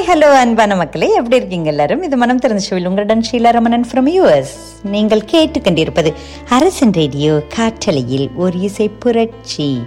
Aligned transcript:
Hi 0.00 0.08
hello 0.08 0.28
அன்பான 0.32 0.76
மக்களே. 0.76 1.14
எப்படி 1.14 1.36
இருக்கீங்க 1.36 1.68
எல்லாரும்? 1.70 2.02
இது 2.02 2.16
மனம் 2.16 2.38
திறந்த 2.38 2.62
ஷோவில் 2.66 2.86
உங்களுடன் 2.86 3.24
ஷீலா 3.30 3.50
ரமணன் 3.56 3.84
ஃப்ரம் 3.88 4.08
யூஎஸ் 4.12 4.52
நீங்கள் 4.82 5.22
கேட்டுக்கொண்டிருப்பது 5.32 6.10
அரசன் 6.48 6.92
ரேடியோ 6.92 7.32
காற்றலையில் 7.56 8.30
ஒரு 8.34 8.60
இசை 8.60 8.88
புரட்சி. 8.88 9.82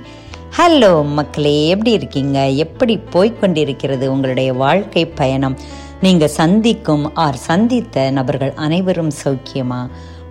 ஹலோ 0.57 0.91
மக்களே 1.05 1.67
எப்படி 1.67 1.91
இருக்கீங்க? 1.91 2.47
எப்படி 2.65 2.99
போய்கொண்டிருக்கிறது 3.13 4.07
உங்களுடைய 4.07 4.53
வாழ்க்கை 4.53 5.05
பயணம்? 5.21 5.57
நீங்கள் 6.01 6.33
சந்திக்கும் 6.39 7.13
ஆர் 7.13 7.39
சந்தித்த 7.49 8.11
நபர்கள் 8.11 8.53
அனைவரும் 8.67 9.11
சௌக்கியமா? 9.23 9.81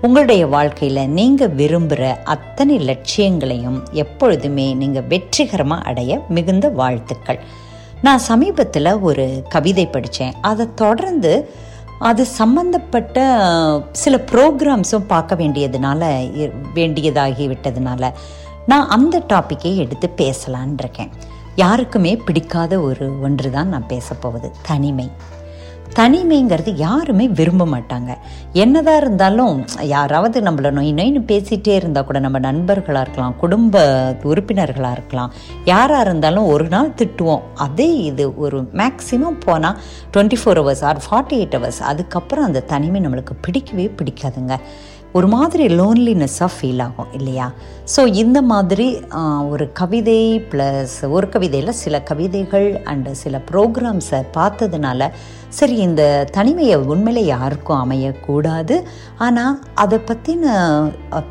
உங்களுடைய 0.00 0.46
வாழ்க்கையில் 0.46 1.02
நீங்கள் 1.18 1.54
விரும்புகிற 1.62 2.14
அத்தனை 2.34 2.78
லட்சியங்களையும் 2.90 3.80
எப்பொழுதுமே 4.04 4.74
நீங்கள் 4.74 5.08
வெற்றிகரமாக 5.14 5.82
அடைய 5.82 6.20
மிகுந்த 6.28 6.68
வாழ்த்துக்கள். 6.68 7.42
நான் 8.02 8.18
சமீபத்தில் 8.18 8.98
ஒரு 9.00 9.42
கவிதை 9.48 9.86
படித்தேன் 9.86 10.34
அதை 10.40 10.74
தொடர்ந்து 10.74 11.32
அது 12.00 12.26
சம்பந்தப்பட்ட 12.34 13.18
சில 13.92 14.16
ப்ரோக்ராம்ஸும் 14.32 15.06
பார்க்க 15.06 15.34
வேண்டியதுனால 15.34 16.02
இ- 16.36 16.52
வேண்டியதாகி 16.74 17.46
விட்டதுனால 17.48 18.02
நான் 18.66 18.88
அந்த 18.88 19.22
டாப்பிக்கை 19.28 19.76
எடுத்து 19.76 20.08
பேசலான் 20.16 20.78
இருக்கேன் 20.78 21.12
யாருக்குமே 21.56 22.16
பிடிக்காத 22.16 22.80
ஒரு 22.80 23.20
ஒன்று 23.20 23.50
தான் 23.50 23.68
நான் 23.68 23.86
பேச 23.86 24.14
போவது 24.14 24.52
தனிமை. 24.62 25.06
தனிமைங்கிறது 25.98 26.72
யாருமே 26.76 27.28
விரும்ப 27.28 27.64
மாட்டாங்க. 27.66 28.14
என்னதான் 28.52 29.00
இருந்தாலும் 29.00 29.64
யாராவது 29.80 30.40
நம்மள 30.40 30.70
நொய் 30.78 30.94
நொய்னு 30.98 31.22
பேசிகிட்டே 31.30 31.74
இருந்தால் 31.74 32.04
கூட 32.04 32.18
நம்ம 32.18 32.38
நண்பர்களாக 32.38 33.04
இருக்கலாம் 33.04 33.36
குடும்ப 33.36 33.82
உறுப்பினர்களாக 34.22 34.92
இருக்கலாம் 34.92 35.32
யாராக 35.64 36.00
இருந்தாலும் 36.00 36.46
ஒரு 36.46 36.68
நாள் 36.68 36.90
திட்டுவோம். 36.90 37.42
அதே 37.54 37.96
இது 37.96 38.38
ஒரு 38.38 38.60
மேக்ஸிமம் 38.62 39.40
போனால் 39.44 39.78
twenty 40.16 40.38
four 40.44 40.60
hours 40.60 40.84
or 40.84 41.02
forty 41.10 41.30
eight 41.30 41.56
hours 41.58 41.82
அதுக்கப்புறம் 41.82 42.44
அந்த 42.44 42.60
தனிமை 42.60 43.00
நம்மளுக்கு 43.00 43.34
பிடிக்கவே 43.40 43.90
பிடிக்காதுங்க. 43.96 44.56
ஒரு 45.12 45.28
மாதிரி 45.28 45.66
லோன்லினஸ்ஸாக 45.66 46.52
ஃபீல் 46.58 46.82
ஆகும் 46.82 47.12
இல்லையா? 47.12 47.52
ஸோ 47.90 48.00
இந்த 48.22 48.38
மாதிரி 48.50 48.86
ஒரு 49.52 49.64
கவிதை 49.78 50.20
ப்ளஸ் 50.50 50.96
ஒரு 51.14 51.26
கவிதையில் 51.28 51.78
சில 51.82 51.96
கவிதைகள் 52.10 52.66
அண்டு 52.92 53.12
சில 53.22 53.40
ப்ரோக்ராம்ஸை 53.50 54.20
பார்த்ததுனால 54.36 55.08
சரி 55.58 55.74
இந்த 55.86 56.02
தனிமையை 56.36 56.76
உண்மையிலே 56.92 57.22
யாருக்கும் 57.26 57.80
அமையக்கூடாது. 57.84 58.76
ஆனால் 59.24 59.56
அதை 59.82 59.98
பற்றின 60.10 60.52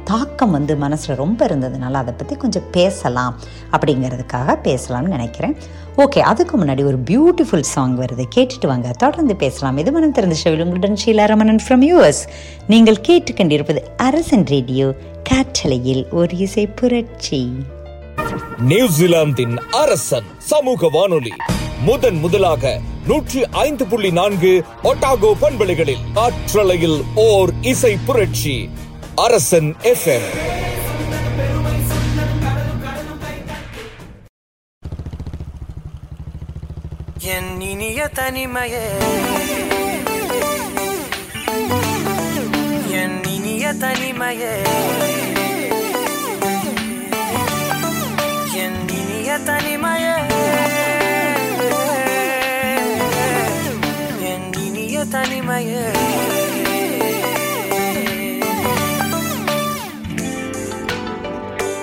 தாக்கம் 0.09 0.55
வந்து 0.57 0.73
மனசில் 0.83 1.19
ரொம்ப 1.21 1.39
இருந்ததுனால 1.47 2.01
அதை 2.03 2.13
பற்றி 2.19 2.35
கொஞ்சம் 2.43 2.67
பேசலாம் 2.75 3.37
அப்படிங்கிறதுக்காக 3.75 4.57
பேசலாம்னு 4.67 5.15
நினைக்கிறேன். 5.15 5.55
ஓகே 6.03 6.19
அதுக்கு 6.31 6.55
முன்னாடி 6.59 6.83
ஒரு 6.89 6.99
பியூட்டிஃபுல் 7.09 7.65
சாங் 7.71 7.95
வருது. 8.03 8.25
கேட்டுட்டு 8.35 8.67
வாங்க. 8.71 8.91
தொடர்ந்து 9.03 9.35
பேசலாம். 9.35 9.77
இது 9.77 9.91
மனம் 9.95 10.15
திறந்த 10.17 10.35
ஷோவில் 10.41 10.63
உங்களுடன் 10.65 11.01
ஷீலா 11.05 11.25
ரமணன் 11.33 11.63
ஃப்ரம் 11.65 11.85
யூஎஸ் 11.89 12.21
நீங்கள் 12.73 13.01
கேட்டுக்கொண்டிருப்பது 13.07 13.81
அரசன் 14.09 14.45
ரேடியோ 14.55 14.89
காற்றலையில் 15.23 16.09
ஒரு 16.09 16.37
இசை 16.37 16.67
புரட்சி. 16.67 17.51
நியூசிலாந்தின் 18.57 19.57
அரசன் 19.57 20.23
சமூக 20.37 20.89
வானொலி. 20.91 21.31
முதன் 21.81 22.15
முதலாக 22.15 22.79
நூற்றி 23.07 23.45
ஐந்து 23.45 23.85
புள்ளி 23.85 24.11
நான்கு 24.11 24.63
ஒட்டாகோ 24.83 25.33
பண்பலைகளில் 25.41 26.11
காற்றலையில் 26.13 27.01
ஓர் 27.15 27.53
இசை 27.61 27.97
புரட்சி. 28.05 28.69
அரசன் 29.15 29.75
எஃப்எம் 29.81 30.49
என் 37.19 37.61
இனிய 37.61 38.09
தனிமையே. 38.15 38.85
தனிமையே. 43.79 44.53
என் 48.53 48.89
இனிய 48.89 49.37
தனிமையே. 49.45 50.15
என் 54.19 54.53
இனிய 54.65 55.03
தனிமையே. 55.11 55.83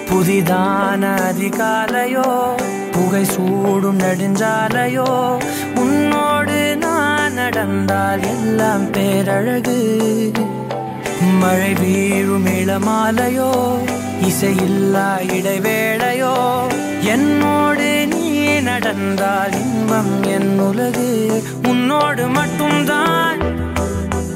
புதிதான 0.09 1.33
அதிகாலையோ 1.33 2.55
புகை 2.93 3.25
சூடும் 3.25 3.99
நெடுஞ்சாலையோ 3.99 5.43
உன்னோடு 5.77 6.77
நான் 6.77 7.33
நடந்தால் 7.33 8.23
எல்லாம் 8.23 8.91
பேரழகு. 8.91 10.07
மழை 11.33 11.75
வீழும் 11.75 12.47
இளமாலையோ 12.47 13.51
இசையில்லா 14.29 15.07
இடைவேளையோ 15.37 16.35
என்னோடு 17.03 18.07
நீ 18.07 18.27
நடந்தால் 18.61 19.53
இன்பம் 19.53 20.23
என் 20.23 20.59
உலகு 20.59 21.09
உன்னோடு 21.69 22.29
மட்டும்தான் 22.29 23.41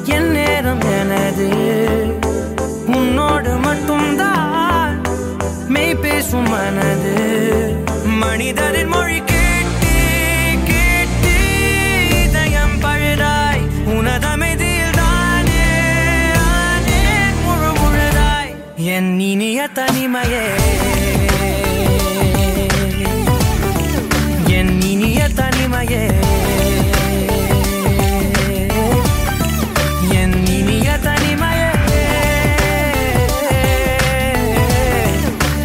என் 0.06 0.31
நேரம் 0.31 0.81
எனது. 1.00 1.48
உன்னோடு 2.86 3.56
மட்டும்தான் 3.56 5.00
மெய் 5.69 5.97
பேசும் 5.97 6.48
மனது. 6.48 7.16
மனிதரின் 8.04 8.88
மொழிக்கு 8.88 9.31
என் 18.92 19.20
இனிய 19.20 19.69
தனிமையே. 19.75 20.44
என் 24.47 24.80
இனிய 24.80 25.28
தனிமையே. 25.36 26.03
என் 30.10 30.47
இனிய 30.47 30.98
தனிமையே. 31.02 31.70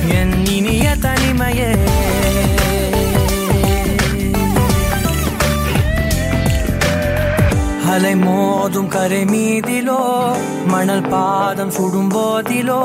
என் 0.10 0.46
இனிய 0.46 0.96
தனிமையே. 1.02 1.72
அலை 7.90 8.16
மோதும் 8.16 8.88
கரை 8.88 9.24
மீதிலோ 9.26 10.07
மணல் 10.88 11.10
பாதம் 11.10 11.70
சுடும் 11.70 12.12
போதிலோ 12.12 12.82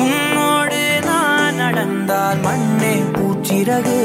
உன்னோடு 0.00 0.80
நான் 1.04 1.54
நடந்தால் 1.54 2.40
மண்ணே 2.40 2.90
பூச்சிறகு. 3.12 4.00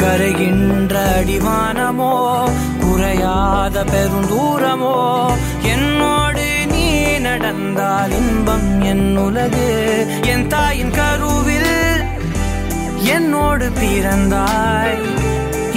கரைகின்ற 0.00 0.94
அடிவானமோ 1.18 2.10
குறையாத 2.80 3.84
பெருந்தூரமோ 3.92 4.96
என்னோடு 5.74 6.46
நீ 6.72 6.88
நடந்தால் 7.18 8.14
இன்பம் 8.20 8.68
என் 8.82 9.16
உலகு. 9.16 9.70
என் 10.26 10.46
தாயின் 10.46 10.94
கருவில் 10.98 11.74
என்னோடு 13.16 13.68
பிறந்தாய். 13.80 14.98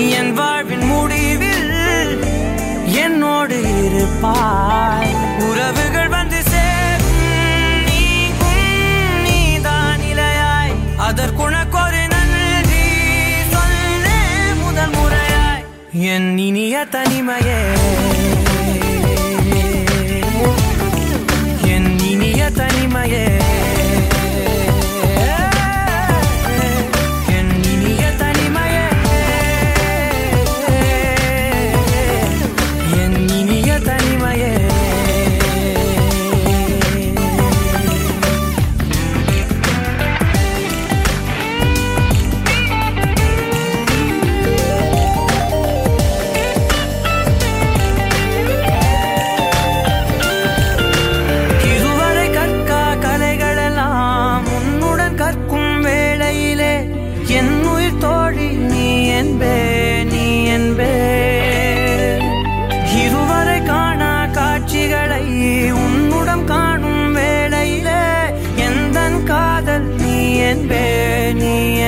என் 0.09 0.33
வாழ்வின் 0.33 0.87
முடிவில் 0.93 1.61
என்னோடு 3.03 3.59
இருப்பாய். 3.85 5.22
உறவுகள் 5.49 6.07
வந்து 6.07 6.43
சேரும். 6.43 7.21
நீக்கும் 7.85 9.21
நீதான் 9.23 9.99
இலையாய். 9.99 10.75
அதற்குணக்கொரு 10.97 12.07
நன்றி 12.07 12.85
சொல்லே 13.51 14.53
முதல் 14.61 14.89
முறையாய். 14.89 15.65
என் 15.91 16.37
இனிய 16.37 16.87
தனிமையே. 16.91 17.61
என் 21.65 21.99
இனிய 21.99 22.51
தனிமையே. 22.55 23.42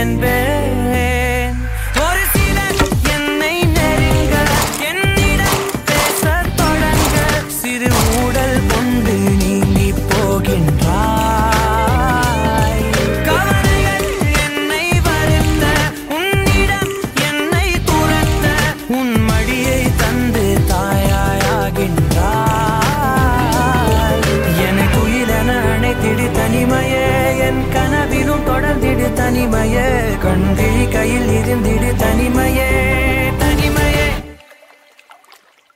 என்பேன் 0.00 0.53
கையில் 31.63 31.93
தனிமையே 31.93 32.69
தனிமையே. 33.39 34.07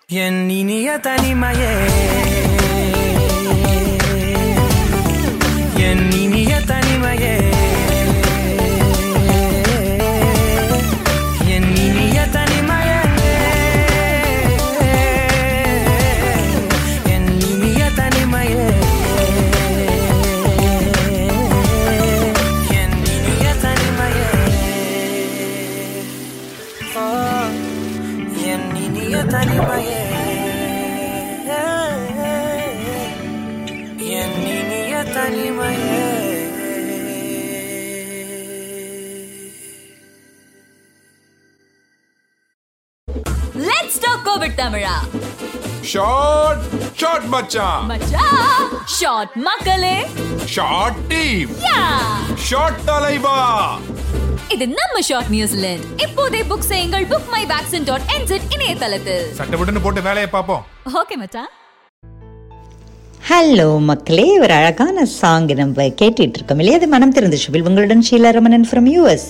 என் 0.07 0.49
இனிய 0.49 0.99
தனிமையே. 1.03 2.38
தமிழா. 44.59 44.93
ஷார்ட் 45.91 46.63
ஷார்ட் 47.01 47.27
மச்சான் 47.33 47.83
மச்சா 47.89 48.23
ஷார்ட் 48.97 49.35
மக்களே. 49.47 49.95
ஷார்ட் 50.55 50.99
டீம் 51.11 51.51
யா. 51.67 51.81
ஷார்ட் 52.47 52.81
தலைவா. 52.89 53.37
இது 54.55 54.65
நம்ம 54.67 55.01
ஷார்ட் 55.09 55.29
நியூசிலாந்து 55.35 55.87
இப்போதே 56.05 56.41
புக் 56.49 56.67
செய்யுங்கள் 56.71 57.05
book 57.05 57.29
my 57.33 57.43
vaccine 57.53 57.83
dot 57.83 58.07
N Z 58.17 58.47
இணையதளத்தில். 58.49 59.25
சட்டப்பட்டுன்னு 59.39 59.83
போட்டு 59.83 60.01
வேலையை 60.01 60.29
பார்ப்போம். 60.35 60.65
ஓகே 61.01 61.17
மச்சான் 61.23 61.51
ஹலோ 63.29 63.69
மக்களே. 63.89 64.39
ஒரு 64.39 64.53
அழகான 64.53 65.05
சாங் 65.05 65.51
நம்ம 65.61 65.83
கேட்டுட்டு 66.01 66.37
இருக்கோம் 66.37 66.61
இல்லையா? 66.61 66.77
அது 66.79 66.87
மனம் 66.87 67.11
திறந்த 67.11 67.37
சுவில் 67.43 67.67
உங்களுடன் 67.67 68.03
ஷீலா 68.09 68.31
ரமணன் 68.37 68.67
ஃப்ரம் 68.71 68.89
யூஎஸ் 68.95 69.27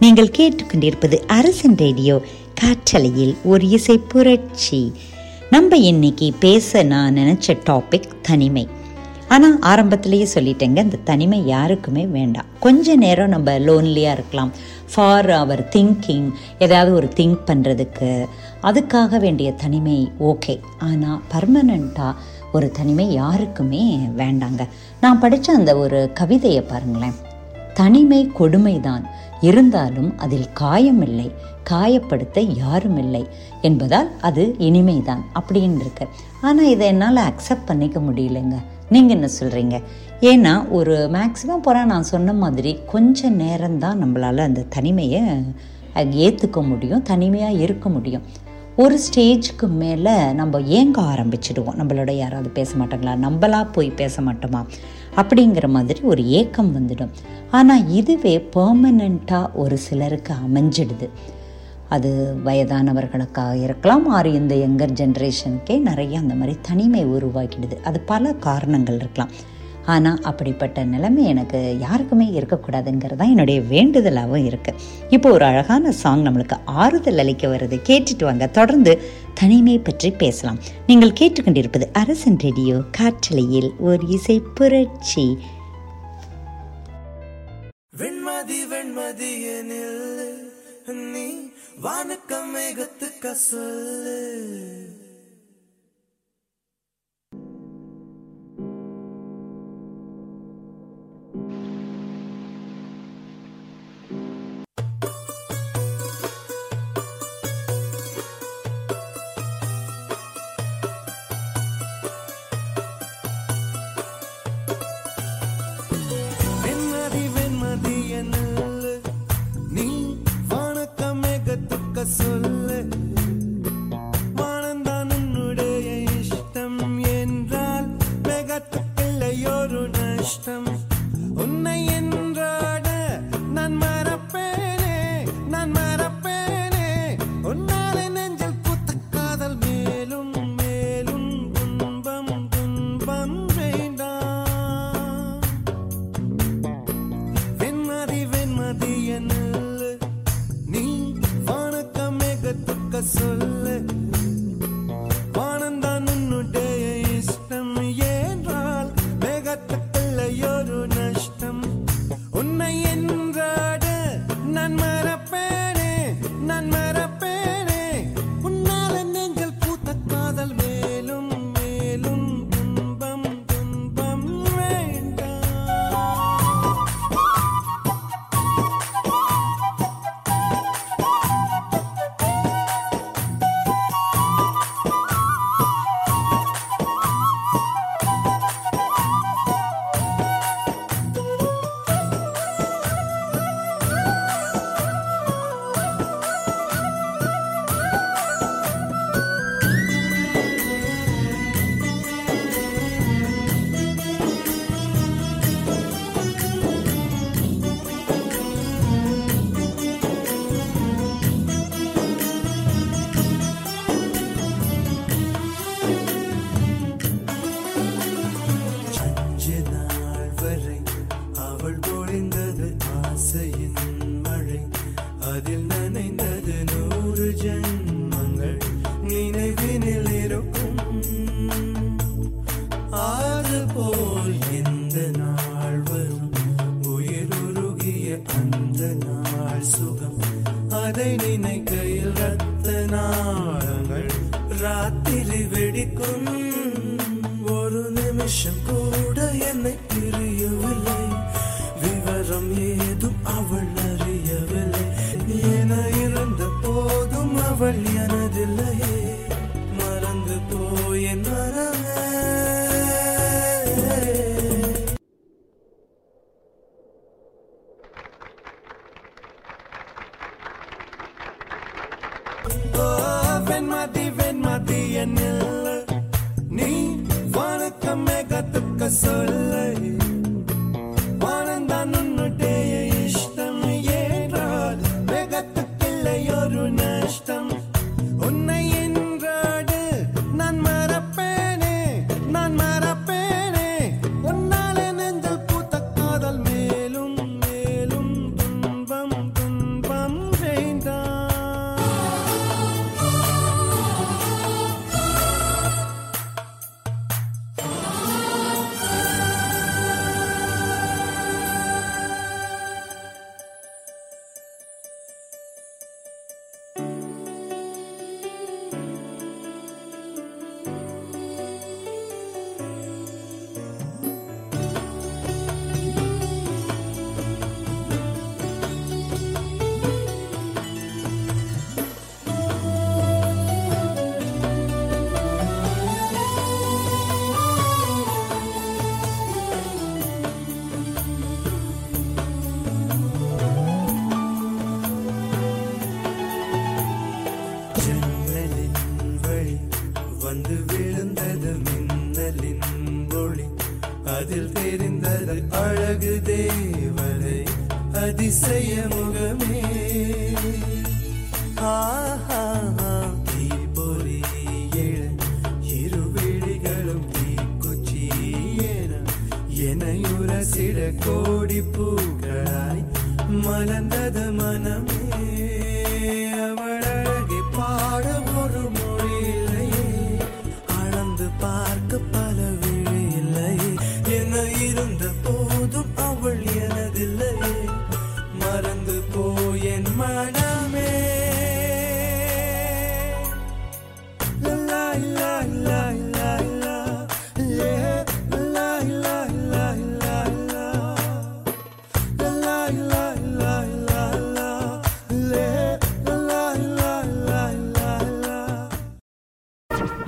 நீங்கள் 0.00 0.34
கேட்டுக்கொண்டிருப்பது 0.38 1.16
அரசன் 1.26 1.76
ரேடியோ 1.76 2.16
காற்றலையில் 2.60 3.36
ஒரு 3.44 3.68
இசை 3.68 3.98
புரட்சி. 3.98 4.92
நம்ம 5.50 5.76
இன்னைக்கு 5.76 6.32
பேச 6.40 6.82
நான் 6.82 7.16
நினச்ச 7.16 7.46
டாபிக் 7.46 8.08
தனிமை. 8.22 8.68
ஆனால் 9.28 9.58
ஆரம்பத்திலேயே 9.60 10.26
சொல்லிட்டேங்க 10.34 10.76
இந்த 10.76 10.98
தனிமை 11.04 11.46
யாருக்குமே 11.46 12.06
வேண்டாம். 12.06 12.44
கொஞ்ச 12.60 12.96
நேரம் 12.96 13.28
நம்ம 13.28 13.58
லோன்லியாக 13.58 14.12
இருக்கலாம். 14.12 14.52
ஃபார் 14.94 15.30
அவர் 15.30 15.68
திங்கிங் 15.76 16.30
ஏதாவது 16.58 16.94
ஒரு 16.94 17.08
திங்க் 17.16 17.38
பண்ணுறதுக்கு 17.46 18.26
அதுக்காக 18.62 19.18
வேண்டிய 19.18 19.52
தனிமை 19.52 20.10
ஓகே 20.20 20.60
ஆனால் 20.78 21.22
பர்மனண்ட்டாக 21.32 22.14
ஒரு 22.52 22.70
தனிமை 22.70 23.12
யாருக்குமே 23.12 23.98
வேண்டாங்க. 24.16 24.68
நான் 25.00 25.20
படித்த 25.20 25.52
அந்த 25.52 25.76
ஒரு 25.76 26.10
கவிதையை 26.14 26.62
பாருங்களேன். 26.62 27.16
தனிமை 27.74 28.30
கொடுமைதான். 28.38 29.04
இருந்தாலும் 29.40 30.18
அதில் 30.18 30.46
காயமில்லை 30.60 31.32
காயப்படுத்த 31.70 32.56
யாரும் 32.56 32.96
இல்லை 32.96 33.28
என்பதால் 33.62 34.10
அது 34.20 34.56
இனிமைதான் 34.58 35.22
அப்படின்னு 35.34 35.80
இருக்கு. 35.80 36.08
ஆனால் 36.42 36.66
இதை 36.66 36.86
என்னால் 36.86 37.16
அக்செப்ட் 37.16 37.66
பண்ணிக்க 37.66 38.00
முடியலைங்க. 38.00 38.54
நீங்கள் 38.88 39.16
என்ன 39.16 39.28
சொல்கிறீங்க 39.40 39.82
ஏன்னா 40.20 40.70
ஒரு 40.70 41.10
மேக்ஸிமம் 41.12 41.62
போகிற 41.62 41.84
நான் 41.84 42.02
சொன்ன 42.02 42.32
மாதிரி 42.32 42.78
கொஞ்ச 42.86 43.30
நேரம்தான் 43.30 44.00
நம்மளால் 44.04 44.38
அந்த 44.38 44.64
தனிமையை 44.68 45.22
ஏற்றுக்க 45.94 46.66
முடியும் 46.66 47.02
தனிமையாக 47.02 47.52
இருக்க 47.52 47.88
முடியும். 47.88 48.22
ஒரு 48.76 48.98
ஸ்டேஜுக்கு 48.98 49.68
மேலே 49.68 50.32
நம்ம 50.32 50.60
ஏங்க 50.60 50.98
ஆரம்பிச்சிடுவோம்? 50.98 51.76
நம்மளோட 51.78 52.10
யாராவது 52.10 52.48
பேச 52.48 52.76
மாட்டாங்களா? 52.76 53.26
நம்மளா 53.26 53.72
போய் 53.72 53.90
பேச 53.90 54.22
மாட்டோமா? 54.22 54.66
அப்படிங்கிற 55.16 55.68
மாதிரி 55.68 56.00
ஒரு 56.00 56.26
ஏக்கம் 56.26 56.70
வந்துடும். 56.76 57.12
ஆனால் 57.50 57.88
இதுவே 57.88 58.48
பர்மனண்ட்டாக 58.56 59.52
ஒரு 59.54 59.78
சிலருக்கு 59.78 60.34
அமைஞ்சிடுது. 60.46 61.08
அது 61.88 62.36
வயதானவர்களுக்காக 62.44 63.62
இருக்கலாம் 63.62 64.08
ஆறு 64.08 64.32
இந்த 64.32 64.54
யங்கர் 64.54 64.96
ஜென்ரேஷனுக்கே 65.00 65.80
நிறைய 65.80 66.18
அந்த 66.18 66.34
மாதிரி 66.34 66.58
தனிமை 66.62 67.06
உருவாக்கிடுது. 67.06 67.82
அது 67.82 68.00
பல 68.00 68.32
காரணங்கள் 68.32 68.94
இருக்கலாம். 68.94 69.30
ஆனால் 69.84 70.18
அப்படிப்பட்ட 70.20 70.84
நிலைமை 70.84 71.24
எனக்கு 71.24 71.76
யாருக்குமே 71.80 72.26
இருக்கக்கூடாதுங்கிறது 72.28 73.16
தான் 73.16 73.28
என்னுடைய 73.28 73.60
வேண்டுதலாகவும் 73.60 74.46
இருக்குது 74.50 74.74
இப்போ 75.10 75.30
ஒரு 75.30 75.44
அழகான 75.44 75.92
சாங் 75.92 76.24
நம்மளுக்கு 76.24 76.56
ஆறுதல் 76.64 77.18
அளிக்க 77.18 77.48
வருது. 77.48 77.78
கேட்டுட்டு 77.88 78.24
வாங்க. 78.24 78.46
தொடர்ந்து 78.46 79.00
தனிமை 79.40 79.78
பற்றி 79.78 80.10
பேசலாம். 80.10 80.58
நீங்கள் 80.86 81.18
கேட்டுக்கொண்டிருப்பது 81.20 81.86
அரசன் 81.92 82.38
ரேடியோ 82.38 82.76
காற்றலையில் 82.90 83.70
ஒரு 83.78 84.06
இசை 84.06 84.42
புரட்சி. 84.54 85.38
வெண்மதி 87.96 88.58
வெண்மதி 88.72 89.30
நீ 91.12 91.26
வானுக்கம் 91.82 92.50
மேகத்துக்க 92.54 93.32
சொல்லு. 93.32 94.67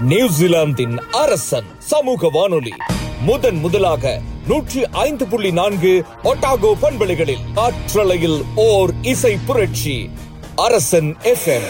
நியூசிலாந்தின் 0.00 0.98
அரசன். 1.10 1.64
சமூக 1.78 2.28
வானொலி. 2.32 2.72
முதன் 3.20 3.56
முதலாக 3.56 4.20
நூற்றி 4.46 4.86
ஐந்து 4.88 5.26
புள்ளி 5.26 5.52
நான்கு 5.52 6.04
ஒட்டாகோ 6.24 6.74
பண்பலைகளில் 6.82 7.38
காற்றலையில் 7.54 8.44
ஓர் 8.54 8.92
இசை 9.02 9.38
புரட்சி. 9.46 10.10
அரசன் 10.56 11.16
எஃப்எம் 11.22 11.68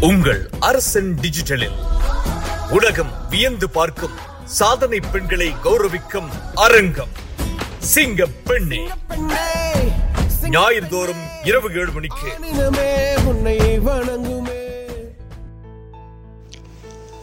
உங்கள் 0.00 0.50
அரசன் 0.60 1.18
டிஜிட்டலில் 1.20 1.78
உலகம் 2.70 3.10
வியந்து 3.30 3.70
பார்க்கும் 3.70 4.14
சாதனை 4.44 5.00
பெண்களை 5.00 5.54
கௌரவிக்கும் 5.64 6.28
அரங்கம். 6.54 7.08
சிங்க 7.78 8.26
பெண்ணே. 8.44 8.88
ஞாயிறு 10.48 10.88
தோறும் 10.88 11.29
இரவு 11.44 11.68
ஏழு 11.74 11.92
மணிக்கு. 11.92 12.28
உன்னை 13.28 13.58
வணங்குமே. 13.58 14.58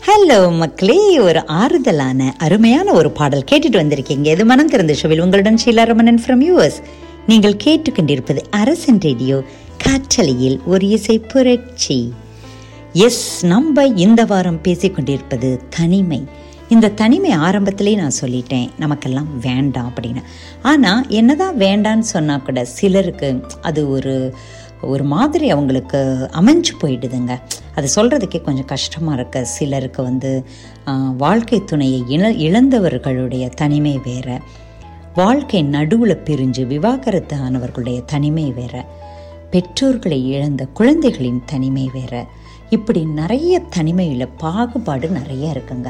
ஹலோ 0.08 0.58
மக்களே 0.58 1.20
ஒரு 1.20 1.44
ஆறுதலான 1.46 2.34
அருமையான 2.38 2.92
ஒரு 2.92 3.12
பாடல் 3.12 3.44
கேட்டுட்டு 3.52 3.80
வந்திருக்கீங்க. 3.84 4.26
இது 4.26 4.46
மனம் 4.46 4.68
திறந்த 4.68 4.94
ஷோவில் 4.94 5.20
உங்களுடன் 5.20 5.60
ஷீலாரமணன் 5.66 6.18
ஃப்ரம் 6.26 6.44
யூஎஸ் 6.50 6.80
நீங்கள் 7.28 7.58
கேட்டுக்கொண்டிருப்பது 7.64 8.42
அரசன் 8.50 9.00
ரேடியோ 9.00 9.44
காற்றலையில் 9.78 10.60
ஒரு 10.66 10.88
இசை 10.88 11.20
புரட்சி. 11.20 12.14
எஸ் 12.94 13.46
நம்ம 13.46 13.86
இந்த 13.86 14.26
வாரம் 14.26 14.62
பேசிக்கொண்டிருப்பது 14.64 15.60
தனிமை. 15.70 16.28
இந்த 16.70 16.94
தனிமை 17.00 17.32
ஆரம்பத்திலே 17.48 17.92
நான் 17.96 18.20
சொல்லிட்டேன் 18.22 18.70
நமக்கெல்லாம் 18.80 19.30
வேண்டாம் 19.40 19.90
அப்படின்னு. 19.90 20.22
ஆனால் 20.62 21.04
என்னதான் 21.20 21.58
வேண்டான்னு 21.58 22.08
சொன்னால் 22.14 22.46
கூட 22.48 22.66
சிலருக்கு 22.78 23.30
அது 23.62 23.82
ஒரு 23.90 24.16
ஒரு 24.82 25.04
மாதிரி 25.12 25.46
அவங்களுக்கு 25.50 26.00
அமைஞ்சு 26.40 26.74
போயிடுதுங்க. 26.82 27.34
அது 27.76 27.88
சொல்கிறதுக்கே 27.96 28.42
கொஞ்சம் 28.42 28.72
கஷ்டமாக 28.74 29.18
இருக்க. 29.18 29.44
சிலருக்கு 29.44 30.02
வந்து 30.04 30.32
வாழ்க்கை 31.18 31.60
துணையை 31.64 32.02
இழ 32.16 32.24
இழந்தவர்களுடைய 32.48 33.48
தனிமை 33.62 33.96
வேற. 34.04 34.40
வாழ்க்கை 35.16 35.62
நடுவில் 35.76 36.24
பிரிஞ்சு 36.26 36.66
விவாகரத்து 36.74 37.36
ஆனவர்களுடைய 37.38 38.00
தனிமை 38.06 38.48
வேற. 38.60 38.86
பெற்றோர்களை 39.52 40.20
இழந்த 40.36 40.66
குழந்தைகளின் 40.80 41.42
தனிமை 41.46 41.90
வேற. 41.94 42.14
இப்படி 42.70 43.02
நிறைய 43.20 43.60
தனிமையில் 43.76 44.34
பாகுபாடு 44.38 45.10
நிறைய 45.10 45.56
இருக்குங்க. 45.56 45.90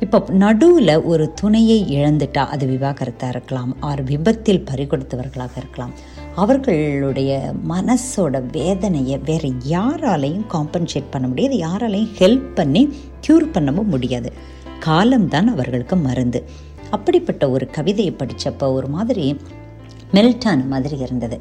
இப்போ 0.00 0.24
நடுவில் 0.28 1.02
ஒரு 1.02 1.32
துணையை 1.32 1.96
இழந்துட்டா 1.96 2.38
அது 2.38 2.66
விவாகரத்தாக 2.66 3.28
இருக்கலாம் 3.28 3.76
ஆர் 3.80 4.02
விபத்தில் 4.02 4.64
பறிகொடுத்தவர்களாக 4.70 5.56
இருக்கலாம். 5.56 5.92
அவர்களுடைய 6.34 7.54
மனசோட 7.68 8.50
வேதனையை 8.52 9.20
வேற 9.24 9.48
யாராலையும் 9.48 10.46
காம்பன்சேட் 10.52 11.10
பண்ண 11.10 11.28
முடியாது 11.28 11.56
யாராலையும் 11.56 12.08
ஹெல்ப் 12.18 12.54
பண்ணி 12.54 12.94
க்யூர் 13.26 13.46
பண்ணவும் 13.52 13.84
முடியாது. 13.84 14.32
காலம்தான் 14.80 15.48
அவர்களுக்கு 15.48 15.96
மருந்து. 15.96 16.44
அப்படிப்பட்ட 16.90 17.50
ஒரு 17.50 17.66
கவிதையை 17.70 18.16
படித்தப்போ 18.18 18.72
ஒரு 18.72 18.88
மாதிரி 18.88 19.36
மெல்டான 20.12 20.66
மாதிரி 20.66 20.98
இருந்தது. 20.98 21.40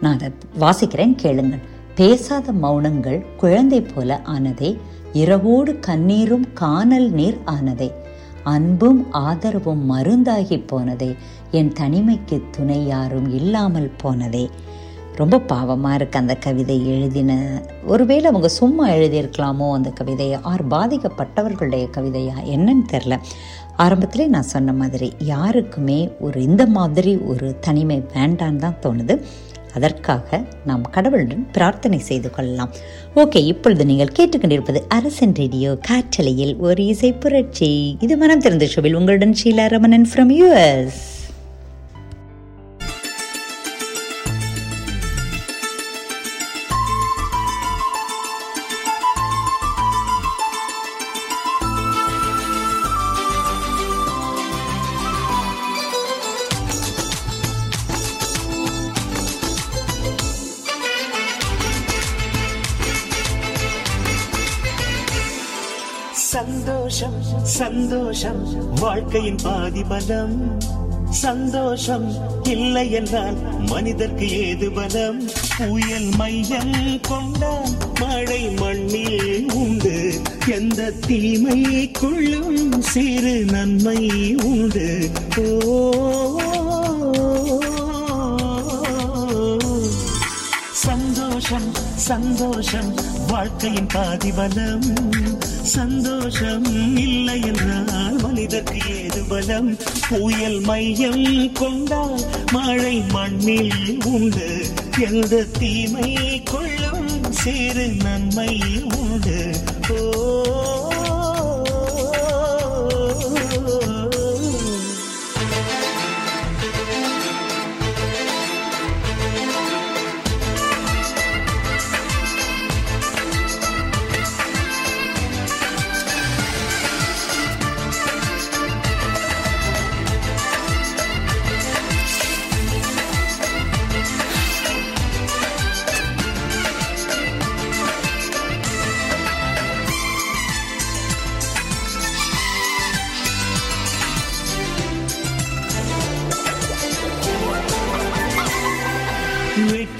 நான் 0.00 0.18
அதை 0.18 0.30
வாசிக்கிறேன் 0.60 1.14
கேளுங்கள். 1.14 1.58
பேசாத 1.94 2.52
மௌனங்கள் 2.52 3.24
குழந்தை 3.36 3.80
போல 3.80 4.20
ஆனதை 4.24 4.78
இரவோடு 5.12 5.78
கண்ணீரும் 5.78 6.46
காணல் 6.54 7.10
நீர் 7.10 7.38
ஆனதே. 7.44 7.92
அன்பும் 8.44 9.12
ஆதரவும் 9.12 9.90
மருந்தாகி 9.90 10.62
போனதே. 10.66 11.14
என் 11.50 11.72
தனிமைக்கு 11.80 12.42
துணை 12.50 12.86
யாரும் 12.86 13.34
இல்லாமல் 13.34 13.90
போனதே. 13.96 14.50
ரொம்ப 15.16 15.38
பாவமாக 15.38 15.94
இருக்கு 15.94 16.18
அந்த 16.18 16.34
கவிதை 16.34 16.88
எழுதின. 16.88 17.62
ஒருவேளை 17.86 18.24
அவங்க 18.24 18.48
சும்மா 18.48 18.88
எழுதியிருக்கலாமோ 18.88 19.72
அந்த 19.72 19.90
கவிதையை 19.90 20.38
ஆர் 20.42 20.68
பாதிக்கப்பட்டவர்களுடைய 20.68 21.88
கவிதையா? 21.96 22.32
என்னன்னு 22.44 22.84
தெரில 22.92 23.18
ஆரம்பத்திலே 23.78 24.26
நான் 24.26 24.42
சொன்ன 24.42 24.72
மாதிரி 24.72 25.12
யாருக்குமே 25.18 26.10
ஒரு 26.20 26.42
இந்த 26.42 26.66
மாதிரி 26.66 27.16
ஒரு 27.16 27.56
தனிமை 27.60 28.04
வேண்டான்னு 28.14 28.56
தான் 28.56 28.80
தோணுது. 28.82 29.22
அதற்காக 29.74 30.44
நாம் 30.66 30.82
கடவுளுடன் 30.90 31.50
பிரார்த்தனை 31.52 31.98
செய்து 31.98 32.30
கொள்ளலாம். 32.30 32.72
ஓகே 33.16 33.36
இப்பொழுது 33.36 33.84
நீங்கள் 33.84 34.12
கேட்டுக்கொண்டிருப்பது 34.18 34.80
அரசன் 34.88 35.34
ரேடியோ 35.34 35.76
காற்றலையில் 35.88 36.56
ஒரு 36.56 36.84
இசை 36.86 37.12
புரட்சி. 37.12 37.96
இது 38.00 38.16
மனம் 38.16 38.40
திறந்த 38.40 38.66
ஷோவில் 38.66 38.94
உங்களுடன் 38.94 39.34
ஷீலா 39.44 39.68
ரமணன் 39.68 40.08
ஃப்ரம் 40.14 40.32
யூஎஸ் 40.40 41.21
சந்தோஷம் 68.22 68.74
வாழ்க்கையின் 68.74 69.38
பாதி 69.42 69.82
பலம் 69.82 70.60
சந்தோஷம் 71.10 72.06
இல்லை 72.42 72.92
என்றால் 72.92 73.36
மனிதர்க்கு 73.58 74.26
ஏது 74.46 74.72
பலம்? 74.72 75.18
புயல் 75.56 76.08
மையம் 76.16 77.00
கொண்டால் 77.08 77.72
மழை 78.00 78.50
மண்ணில் 78.50 79.52
உண்டு. 79.52 80.12
எந்த 80.48 80.92
தீமைக்குள்ளும் 81.06 82.78
சிறு 82.78 83.44
நன்மை 83.44 84.36
உண்டு. 84.42 85.10
ஓ 85.38 85.92
சந்தோஷம் 90.72 91.70
சந்தோஷம் 91.94 92.94
வாழ்க்கையின் 93.26 93.86
பாதி 93.92 94.32
பலம் 94.32 95.10
சந்தோஷம் 95.62 96.96
இல்லை 96.96 97.40
என்றால் 97.40 98.16
மனிதர்க்கு 98.22 98.78
ஏது 99.02 99.24
பலம்? 99.24 99.76
புயல் 100.08 100.60
மையம் 100.60 101.52
கொண்டால் 101.52 102.20
மழை 102.52 103.02
மண்ணில் 103.10 104.02
உண்டு. 104.04 104.66
எந்த 104.98 105.44
தீமை 105.58 106.42
கொள்ளும் 106.42 107.32
சிறு 107.32 107.88
நன்மை 107.88 108.60
உண்டு. 108.98 109.56
ஓ 109.88 111.01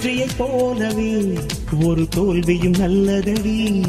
வெற்றியை 0.03 0.29
போலவே 0.37 1.39
ஒரு 1.83 2.09
தோல்வியும் 2.09 2.79
நல்லதடி. 2.79 3.83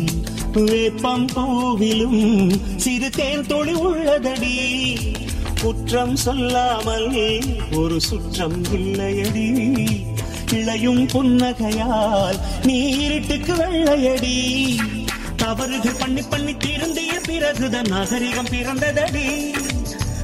வேப்பம் 0.54 1.26
பூவிலும் 1.26 2.52
சிறு 2.76 3.10
தேன் 3.10 3.46
தொழில் 3.46 3.78
உள்ளதடி. 3.78 4.98
குற்றம் 5.62 6.16
சொல்லாமல் 6.16 7.42
ஒரு 7.76 8.02
சுற்றம் 8.02 8.64
இல்லையடி. 8.64 9.86
இளையும் 10.52 11.08
புன்னகையால் 11.08 12.40
நீரிட்டுக்கு 12.64 13.56
வெள்ளையடி. 13.56 14.76
தவறுகள் 15.36 16.00
பண்ணி 16.00 16.22
பண்ணி 16.22 16.54
திருந்திய 16.54 17.24
பிறகுதான் 17.26 17.88
நாகரிகம் 17.88 18.52
பிறந்ததடி. 18.52 19.54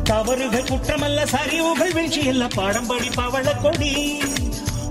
தவறுகள் 0.04 0.63
குற்றமல்ல 0.63 1.25
சரிவுகள் 1.25 1.93
வீழ்ச்சி 1.93 2.28
அல்ல 2.28 2.47
பாடம்படி 2.47 3.08
பவள 3.15 3.54
கொடி. 3.54 4.17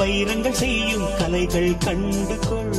வைரங்கள் 0.00 0.52
செய்யும் 0.52 1.06
கலைகள் 1.18 1.78
கண்டு 1.78 2.38
கொள் 2.48 2.78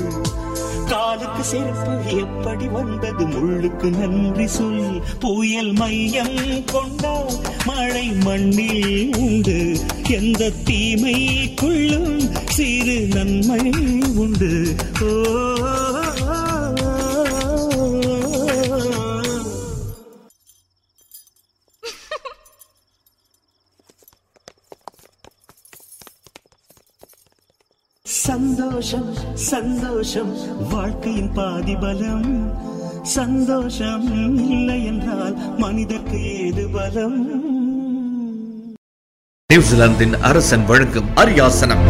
காலுக்கு 0.87 1.43
செருப்பு 1.43 1.93
எப்படி 2.17 2.67
வந்தது 2.67 3.27
முள்ளுக்கு 3.27 3.89
நன்றி 3.97 4.47
சொல். 4.47 5.01
புயல் 5.19 5.71
மையம் 5.71 6.65
கொண்டால் 6.65 7.33
மழை 7.65 8.07
மண்ணில் 8.07 9.15
உண்டு. 9.17 9.59
எந்த 10.09 10.51
தீமைக்குள்ளும் 10.65 12.17
சிறு 12.49 13.07
நன்மை 13.13 13.73
உண்டு. 14.15 14.75
ஓ 15.01 16.00
சந்தோஷம் 29.51 30.35
வாழ்க்கையின் 30.69 31.33
பாதி 31.33 31.75
பலம். 31.75 32.51
சந்தோஷம் 33.03 34.29
இல்லை 34.49 34.85
என்றால் 34.85 35.57
மனிதர்க்கு 35.57 36.45
ஏது 36.45 36.67
பலம்? 36.67 37.43
நியூசிலாந்தின் 39.53 40.19
அரசன் 40.21 40.65
வழங்கும் 40.65 41.05
அரியாசனம். 41.15 41.83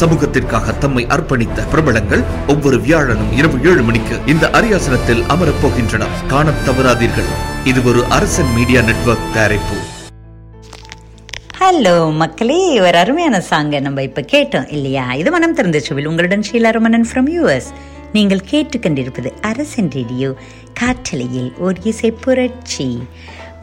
சமூகத்திற்காக 0.00 0.78
தம்மை 0.78 1.06
அர்ப்பணித்த 1.06 1.68
பிரபலங்கள் 1.70 2.22
ஒவ்வொரு 2.48 2.76
வியாழனும் 2.76 3.36
இரவு 3.36 3.58
ஏழு 3.64 3.82
மணிக்கு 3.82 4.20
இந்த 4.26 4.48
அரியாசனத்தில் 4.52 5.26
அமரப் 5.26 5.66
போகின்றனர். 5.66 6.26
காணத் 6.28 6.68
தவறாதீர்கள். 6.68 7.66
இது 7.66 7.84
ஒரு 7.84 8.04
அரசன் 8.04 8.52
மீடியா 8.54 8.80
நெட்வொர்க் 8.80 9.34
தயாரிப்பு. 9.34 9.76
ஹலோ 11.72 12.12
மக்களே 12.12 12.80
ஒரு 12.80 12.96
அருமையான 12.98 13.42
சாங்கை 13.50 13.80
நம்ம 13.80 14.02
இப்போ 14.02 14.20
கேட்டோம் 14.20 14.72
இல்லையா? 14.72 15.12
இது 15.14 15.30
மனம் 15.30 15.54
திறந்த 15.54 15.80
சுவில். 15.88 16.06
உங்களுடன் 16.06 16.42
ஷீலா 16.52 16.70
ரமணன் 16.70 17.06
ஃப்ரம் 17.12 17.28
யூஎஸ் 17.34 17.68
நீங்கள் 18.12 18.40
கேட்டுக்கொண்டிருப்பது 18.50 19.32
அரசன் 19.40 19.90
ரேடியோ 19.90 20.34
காற்றலையில் 20.80 21.52
ஒரு 21.58 21.76
இசை 21.82 22.10
புரட்சி. 22.10 23.02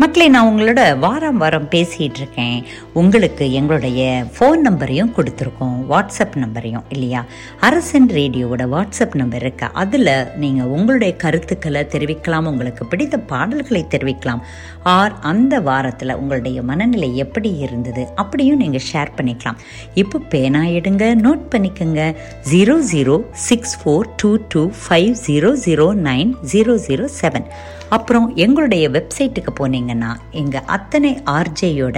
மக்களே 0.01 0.27
நான் 0.27 0.47
உங்களோட 0.49 0.99
வாரம் 0.99 1.37
வாரம் 1.37 1.69
பேசிகிட்டு 1.69 2.19
இருக்கேன் 2.21 2.63
உங்களுக்கு 2.93 3.51
எங்களுடைய 3.51 4.01
ஃபோன் 4.33 4.59
நம்பரையும் 4.59 5.13
கொடுத்துருக்கோம். 5.15 5.77
வாட்ஸ்அப் 5.89 6.35
நம்பரையும் 6.35 6.83
இல்லையா? 6.89 7.25
அரசன் 7.59 8.07
ரேடியோவோட 8.07 8.63
வாட்ஸ்அப் 8.73 9.15
நம்பர் 9.15 9.41
இருக்கு. 9.41 9.67
அதில் 9.73 10.11
நீங்கள் 10.35 10.65
உங்களுடைய 10.65 11.15
கருத்துக்களை 11.15 11.81
தெரிவிக்கலாம். 11.93 12.49
உங்களுக்கு 12.51 12.85
பிடித்த 12.85 13.17
பாடல்களை 13.17 13.85
தெரிவிக்கலாம். 13.89 14.41
ஆர் 14.83 15.15
அந்த 15.21 15.59
வாரத்தில் 15.59 16.15
உங்களுடைய 16.15 16.61
மனநிலை 16.61 17.17
எப்படி 17.17 17.57
இருந்தது? 17.57 18.07
அப்படியும் 18.15 18.57
நீங்கள் 18.57 18.85
ஷேர் 18.91 19.15
பண்ணிக்கலாம். 19.17 19.57
இப்போ 19.93 20.19
பேனா 20.19 20.61
எடுங்க 20.61 21.07
நோட் 21.27 21.47
பண்ணிக்கோங்க. 21.55 22.15
Zero 22.51 22.77
zero 22.93 23.17
six 23.31 23.75
four 23.79 24.13
two 24.15 24.37
two 24.47 24.69
five 24.83 25.15
zero 25.27 25.51
zero 25.65 25.89
nine 26.09 26.33
zero 26.53 26.75
zero 26.87 27.07
seven 27.21 27.49
அப்புறம் 27.89 28.35
எங்களுடைய 28.35 28.89
வெப்சைட்டுக்கு 28.89 29.51
போனீங்க. 29.59 29.86
பார்த்தீங்கன்னா 29.87 30.11
எங்கள் 30.41 30.67
அத்தனை 30.75 31.11
ஆர்ஜேயோட 31.37 31.97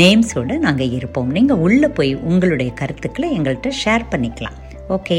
நேம்ஸோட 0.00 0.58
நாங்கள் 0.66 0.94
இருப்போம். 0.98 1.30
நீங்கள் 1.36 1.62
உள்ளே 1.66 1.88
போய் 1.98 2.12
உங்களுடைய 2.30 2.70
கருத்துக்களை 2.80 3.28
எங்கள்கிட்ட 3.38 3.70
ஷேர் 3.82 4.10
பண்ணிக்கலாம். 4.12 4.58
ஓகே 4.96 5.18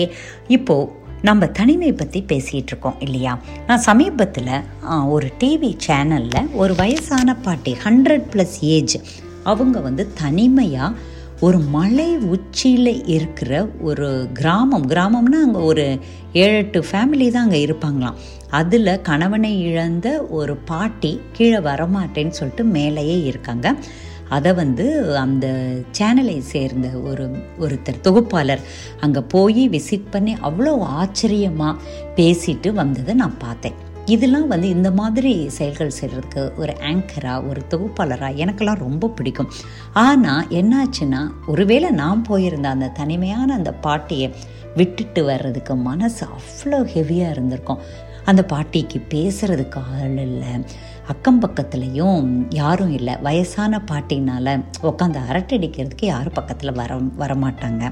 இப்போது 0.55 0.99
நம்ம 1.27 1.47
தனிமை 1.57 1.89
பற்றி 1.93 2.19
பேசிகிட்டு 2.29 2.71
இருக்கோம் 2.73 3.01
இல்லையா? 3.05 3.33
நான் 3.67 3.83
சமீபத்தில் 3.89 4.53
ஒரு 5.15 5.27
டிவி 5.41 5.71
சேனலில் 5.87 6.49
ஒரு 6.61 6.73
வயசான 6.81 7.35
பாட்டி 7.45 7.73
ஹண்ட்ரட் 7.85 8.25
ப்ளஸ் 8.33 8.57
ஏஜ் 8.75 8.95
அவங்க 9.51 9.77
வந்து 9.87 10.03
தனிமையாக 10.21 10.97
ஒரு 11.45 11.59
மலை 11.75 12.09
உச்சியில் 12.33 12.91
இருக்கிற 13.13 13.51
ஒரு 13.89 14.07
கிராமம் 14.39 14.85
கிராமம்னா 14.91 15.39
அங்கே 15.45 15.61
ஒரு 15.69 15.85
ஏழு 16.41 16.57
எட்டு 16.59 16.79
ஃபேமிலி 16.89 17.27
தான் 17.35 17.45
அங்கே 17.45 17.61
இருப்பாங்களாம். 17.65 18.17
அதில் 18.59 18.91
கணவனை 19.09 19.51
இழந்த 19.69 20.07
ஒரு 20.39 20.53
பாட்டி 20.69 21.11
கீழே 21.37 21.59
வரமாட்டேன்னு 21.69 22.37
சொல்லிட்டு 22.39 22.65
மேலேயே 22.77 23.17
இருக்காங்க. 23.29 23.67
அதை 24.37 24.51
வந்து 24.61 24.85
அந்த 25.23 25.45
சேனலை 25.97 26.37
சேர்ந்த 26.53 26.89
ஒரு 27.11 27.25
ஒருத்தர் 27.65 28.03
தொகுப்பாளர் 28.07 28.65
அங்கே 29.05 29.23
போய் 29.35 29.63
விசிட் 29.75 30.11
பண்ணி 30.15 30.35
அவ்வளோ 30.49 30.73
ஆச்சரியமாக 30.99 31.81
பேசிட்டு 32.19 32.71
வந்ததை 32.81 33.15
நான் 33.23 33.41
பார்த்தேன். 33.45 33.79
இதெல்லாம் 34.13 34.47
வந்து 34.51 34.67
இந்த 34.75 34.89
மாதிரி 34.99 35.33
செயல்கள் 35.57 35.97
செய்கிறதுக்கு 35.99 36.43
ஒரு 36.61 36.73
ஆங்கராக 36.89 37.47
ஒரு 37.49 37.61
தொகுப்பாளராக 37.71 38.39
எனக்கெல்லாம் 38.43 38.83
ரொம்ப 38.85 39.09
பிடிக்கும். 39.17 39.51
ஆனால் 40.05 40.47
என்னாச்சுன்னா 40.59 41.21
ஒருவேளை 41.53 41.89
நான் 42.01 42.23
போயிருந்த 42.29 42.69
அந்த 42.75 42.93
தனிமையான 43.01 43.49
அந்த 43.59 43.73
பாட்டியை 43.85 44.29
விட்டுட்டு 44.79 45.23
வர்றதுக்கு 45.31 45.75
மனசு 45.89 46.23
அவ்வளோ 46.37 46.79
ஹெவியாக 46.95 47.35
இருந்திருக்கும். 47.35 47.83
அந்த 48.29 48.41
பாட்டிக்கு 48.53 48.97
பேசுகிறதுக்கு 49.13 49.79
ஆள் 49.93 50.17
இல்லை. 50.27 50.53
அக்கம் 51.11 51.39
பக்கத்துலேயும் 51.43 52.27
யாரும் 52.59 52.91
இல்லை. 52.97 53.13
வயசான 53.27 53.79
பாட்டினால் 53.91 54.51
உட்காந்து 54.89 55.21
அரட்டடிக்கிறதுக்கு 55.29 56.05
யாரும் 56.13 56.37
பக்கத்தில் 56.39 56.77
வர 56.81 56.97
வரமாட்டாங்க. 57.21 57.85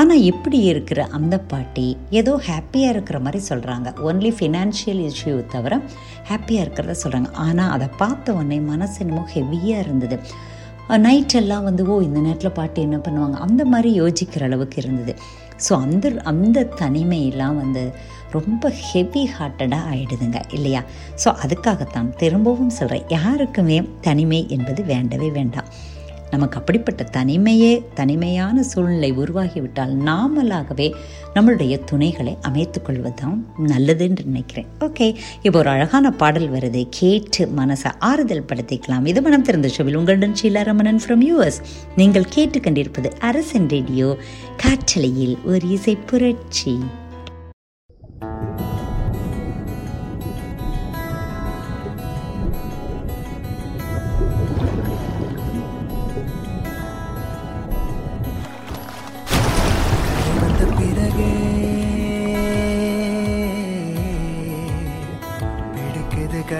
ஆனால் 0.00 0.24
இப்படி 0.30 0.58
இருக்கிற 0.70 1.00
அந்த 1.16 1.34
பாட்டி 1.50 1.86
ஏதோ 2.20 2.32
ஹாப்பியாக 2.48 2.92
இருக்கிற 2.94 3.16
மாதிரி 3.24 3.40
சொல்கிறாங்க 3.48 3.88
ஒன்லி 4.08 4.30
ஃபினான்ஷியல் 4.38 5.02
இஷ்யூ 5.08 5.34
தவிர 5.54 5.74
ஹாப்பியாக 6.30 6.64
இருக்கிறத 6.64 6.96
சொல்கிறாங்க 7.02 7.30
ஆனால் 7.46 7.72
அதை 7.74 7.88
பார்த்த 8.02 8.34
உடனே 8.38 8.58
மனசு 8.70 8.96
என்னமோ 9.04 9.24
ஹெவியாக 9.34 9.84
இருந்தது. 9.84 10.18
நைட்டெல்லாம் 11.06 11.66
வந்து 11.68 11.82
ஓ 11.92 11.96
இந்த 12.06 12.20
நேரத்தில் 12.26 12.56
பாட்டி 12.58 12.80
என்ன 12.86 12.96
பண்ணுவாங்க? 13.04 13.36
அந்த 13.46 13.62
மாதிரி 13.72 13.90
யோசிக்கிற 14.00 14.42
அளவுக்கு 14.48 14.78
இருந்தது. 14.82 15.12
ஸோ 15.66 15.72
அந்த 15.84 16.06
அந்த 16.32 16.66
தனிமையெல்லாம் 16.82 17.56
வந்து 17.62 17.82
ரொம்ப 18.36 18.68
ஹெவி 18.88 19.22
ஹார்ட்டடாக 19.36 19.88
ஆகிடுதுங்க 19.92 20.38
இல்லையா? 20.56 20.82
ஸோ 21.22 21.28
அதுக்காகத்தான் 21.44 22.10
திரும்பவும் 22.22 22.76
சொல்கிறேன் 22.78 23.08
யாருக்குமே 23.16 23.78
தனிமை 24.06 24.40
என்பது 24.56 24.82
வேண்டவே 24.92 25.28
வேண்டாம். 25.38 25.68
நமக்கு 26.32 26.58
அப்படிப்பட்ட 26.58 27.02
தனிமையே 27.12 27.72
தனிமையான 27.94 28.62
சூழ்நிலை 28.62 29.10
உருவாகிவிட்டால் 29.12 29.94
நாமளாகவே 30.08 30.86
நம்மளுடைய 31.34 31.74
துணைகளை 31.84 32.38
அமைத்து 32.42 32.82
கொள்வதுதான் 32.82 33.38
நல்லது 33.72 34.04
என்று 34.08 34.24
நினைக்கிறேன். 34.24 34.66
ஓகே 34.80 35.06
இப்போ 35.42 35.58
ஒரு 35.58 35.70
அழகான 35.70 36.10
பாடல் 36.10 36.50
வருது. 36.52 36.86
கேட்டு 36.90 37.48
மனசை 37.56 37.90
ஆறுதல் 37.98 38.48
படுத்திக்கலாம். 38.52 39.06
இது 39.06 39.22
மனம் 39.22 39.42
திறந்த 39.42 39.68
ஷோவில் 39.68 39.94
உங்களுடன் 39.94 40.36
ஷீலா 40.42 40.64
ரமணன் 40.70 41.00
ஃப்ரம் 41.06 41.24
யூஎஸ் 41.30 41.60
நீங்கள் 41.96 42.32
கேட்டுக்கொண்டிருப்பது 42.36 43.10
அரசன் 43.30 43.68
ரேடியோ. 43.68 44.16
காற்றலையில் 44.56 45.38
ஒரு 45.44 45.68
இசை 45.68 45.96
புரட்சி. 45.96 46.76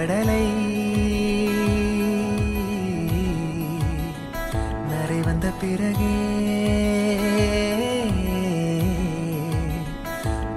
கடலை. 0.05 0.45
நரை 4.89 5.19
வந்த 5.23 5.51
பிறகே 5.61 6.17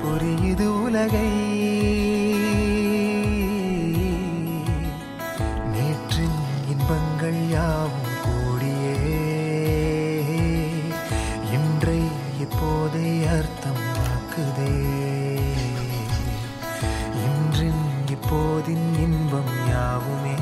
புரியுது 0.02 0.66
உலகை. 0.66 1.30
நேற்றின் 5.74 6.40
இன்பங்கள் 6.68 7.40
யாவும் 7.48 8.11
கூடியே. 8.24 8.96
இன்றை 11.52 12.00
இப்போதை 12.42 13.09
அர்த்தமாக்குதே 13.37 14.74
இன்றின் 17.26 17.85
இப்போதின் 18.06 18.95
யாவுமே 19.76 20.34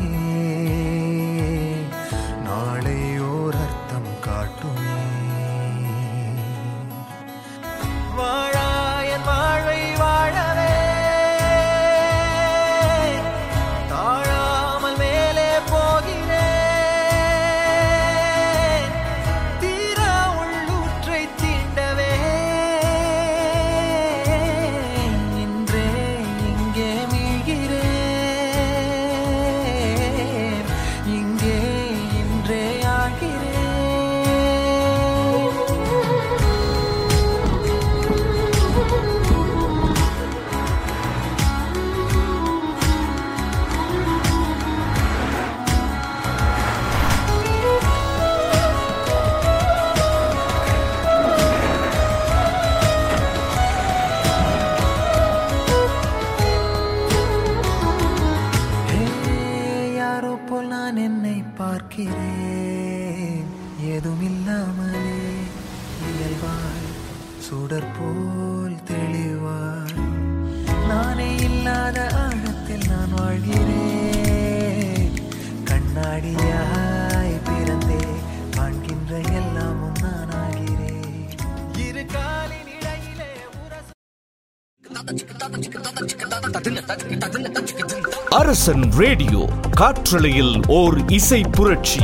அரசன் 88.65 88.93
ரேடியோ 88.99 89.41
காற்றலையில் 89.79 90.53
ஓர் 90.77 90.95
இசை 91.17 91.41
புரட்சி. 91.57 92.01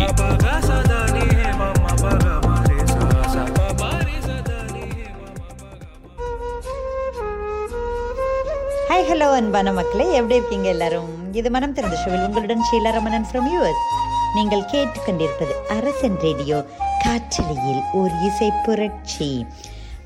ஹாய் 8.88 9.06
ஹலோ 9.10 9.28
அன்பான 9.38 9.72
மக்களே. 9.72 10.06
எப்படி 10.12 10.34
இருக்கீங்க 10.34 10.68
எல்லாரும்? 10.68 11.32
இது 11.32 11.50
மனம் 11.50 11.72
திறந்த 11.72 11.96
ஷோவில் 12.02 12.26
உங்களுடன் 12.28 12.66
ஷீலா 12.70 12.92
ரமணன் 12.98 13.26
ஃப்ரம் 13.30 13.50
யூஎஸ் 13.54 13.84
நீங்கள் 14.34 14.68
கேட்டுக்கொண்டிருப்பது 14.74 15.56
அரசன் 15.78 16.20
ரேடியோ 16.26 16.60
காற்றலையில் 17.04 17.82
ஓர் 17.92 18.12
இசை 18.30 18.50
புரட்சி. 18.64 19.32